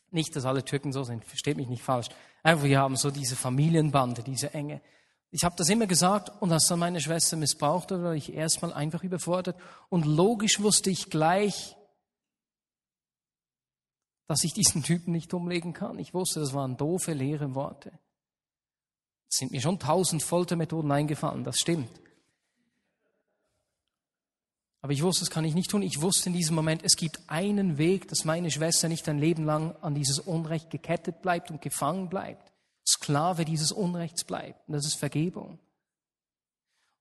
Nicht, 0.10 0.36
dass 0.36 0.44
alle 0.44 0.66
Türken 0.66 0.92
so 0.92 1.04
sind, 1.04 1.24
versteht 1.24 1.56
mich 1.56 1.70
nicht 1.70 1.84
falsch. 1.84 2.10
Einfach, 2.44 2.66
wir 2.66 2.80
haben 2.80 2.98
so 2.98 3.12
diese 3.12 3.38
Familienbande, 3.38 4.24
diese 4.24 4.54
enge. 4.54 4.82
Ich 5.34 5.46
habe 5.46 5.56
das 5.58 5.70
immer 5.70 5.88
gesagt 5.88 6.30
und 6.42 6.52
als 6.52 6.68
dann 6.68 6.80
meine 6.80 7.00
Schwester 7.00 7.38
missbraucht 7.38 7.92
wurde, 7.92 8.04
war 8.04 8.16
ich 8.16 8.34
erstmal 8.34 8.74
einfach 8.74 9.02
überfordert 9.04 9.58
und 9.88 10.06
logisch 10.06 10.60
wusste 10.60 10.90
ich 10.90 11.10
gleich, 11.10 11.78
dass 14.28 14.44
ich 14.44 14.54
diesen 14.54 14.84
Typen 14.84 15.14
nicht 15.14 15.34
umlegen 15.34 15.74
kann. 15.74 16.00
Ich 16.00 16.14
wusste, 16.14 16.42
das 16.42 16.54
waren 16.54 16.76
doofe, 16.76 17.14
leere 17.14 17.56
Worte. 17.56 17.98
Es 19.30 19.38
sind 19.38 19.52
mir 19.52 19.62
schon 19.62 19.80
tausend 19.80 20.22
Foltermethoden 20.22 20.92
eingefallen, 20.92 21.46
das 21.46 21.58
stimmt. 21.58 22.02
Aber 24.82 24.92
ich 24.92 25.04
wusste, 25.04 25.22
das 25.22 25.30
kann 25.30 25.46
ich 25.46 25.54
nicht 25.54 25.70
tun. 25.70 25.84
Ich 25.84 26.02
wusste 26.02 26.28
in 26.30 26.36
diesem 26.36 26.56
Moment, 26.56 26.84
es 26.84 26.98
gibt 26.98 27.22
einen 27.28 27.78
Weg, 27.78 28.08
dass 28.10 28.26
meine 28.26 28.52
Schwester 28.52 28.90
nicht 28.90 29.08
ein 29.08 29.20
Leben 29.20 29.46
lang 29.46 29.76
an 29.78 29.96
dieses 29.96 30.20
Unrecht 30.20 30.70
gekettet 30.72 31.22
bleibt 31.22 31.52
und 31.52 31.62
gefangen 31.62 32.10
bleibt. 32.10 32.51
Sklave 33.02 33.46
dieses 33.46 33.72
Unrechts 33.72 34.24
bleibt. 34.24 34.68
Und 34.68 34.76
das 34.76 34.86
ist 34.86 34.96
Vergebung. 34.96 35.60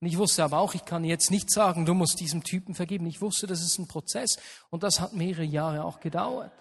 Und 0.00 0.08
ich 0.08 0.16
wusste 0.16 0.44
aber 0.44 0.58
auch, 0.58 0.74
ich 0.74 0.84
kann 0.84 1.04
jetzt 1.04 1.30
nicht 1.30 1.50
sagen, 1.50 1.84
du 1.84 1.92
musst 1.92 2.20
diesem 2.20 2.42
Typen 2.42 2.74
vergeben. 2.74 3.06
Ich 3.06 3.20
wusste, 3.20 3.46
das 3.46 3.60
ist 3.60 3.78
ein 3.78 3.86
Prozess. 3.86 4.38
Und 4.70 4.82
das 4.82 4.98
hat 5.00 5.12
mehrere 5.12 5.44
Jahre 5.44 5.84
auch 5.84 6.00
gedauert 6.00 6.52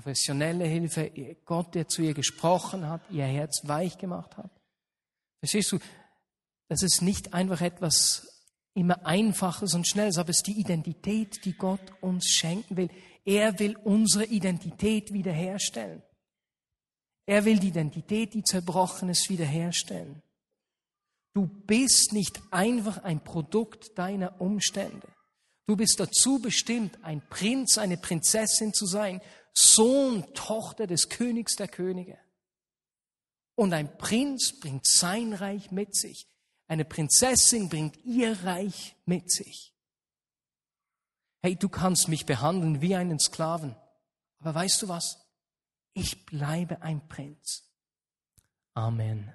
professionelle 0.00 0.64
Hilfe, 0.64 1.10
Gott, 1.44 1.74
der 1.74 1.86
zu 1.86 2.00
ihr 2.00 2.14
gesprochen 2.14 2.88
hat, 2.88 3.02
ihr 3.10 3.24
Herz 3.24 3.62
weich 3.64 3.98
gemacht 3.98 4.36
hat. 4.38 4.50
Verstehst 5.40 5.72
du? 5.72 5.78
Das 6.68 6.82
ist 6.82 7.02
nicht 7.02 7.34
einfach 7.34 7.60
etwas 7.60 8.26
immer 8.72 9.04
Einfaches 9.04 9.74
und 9.74 9.86
Schnelles, 9.86 10.16
aber 10.16 10.30
es 10.30 10.38
ist 10.38 10.46
die 10.46 10.58
Identität, 10.58 11.44
die 11.44 11.52
Gott 11.52 11.80
uns 12.00 12.28
schenken 12.28 12.78
will. 12.78 12.88
Er 13.26 13.58
will 13.58 13.76
unsere 13.76 14.24
Identität 14.24 15.12
wiederherstellen. 15.12 16.02
Er 17.26 17.44
will 17.44 17.58
die 17.58 17.68
Identität, 17.68 18.34
die 18.34 18.42
zerbrochen 18.42 19.08
ist, 19.08 19.28
wiederherstellen. 19.28 20.22
Du 21.32 21.46
bist 21.46 22.12
nicht 22.12 22.40
einfach 22.50 23.04
ein 23.04 23.22
Produkt 23.22 23.96
deiner 23.98 24.40
Umstände. 24.40 25.08
Du 25.66 25.76
bist 25.76 26.00
dazu 26.00 26.40
bestimmt, 26.40 26.98
ein 27.04 27.22
Prinz, 27.28 27.78
eine 27.78 27.96
Prinzessin 27.96 28.74
zu 28.74 28.86
sein, 28.86 29.20
Sohn, 29.54 30.26
Tochter 30.34 30.86
des 30.86 31.08
Königs 31.08 31.54
der 31.54 31.68
Könige. 31.68 32.18
Und 33.54 33.72
ein 33.72 33.96
Prinz 33.96 34.58
bringt 34.58 34.86
sein 34.86 35.32
Reich 35.32 35.70
mit 35.70 35.94
sich. 35.94 36.26
Eine 36.66 36.84
Prinzessin 36.84 37.68
bringt 37.68 37.96
ihr 38.04 38.42
Reich 38.44 38.96
mit 39.04 39.30
sich. 39.30 39.72
Hey, 41.42 41.56
du 41.56 41.68
kannst 41.68 42.08
mich 42.08 42.26
behandeln 42.26 42.80
wie 42.80 42.94
einen 42.94 43.18
Sklaven. 43.18 43.76
Aber 44.40 44.54
weißt 44.54 44.82
du 44.82 44.88
was? 44.88 45.19
Ich 46.00 46.24
bleibe 46.24 46.80
ein 46.80 47.06
Prinz. 47.08 47.70
Amen. 48.72 49.30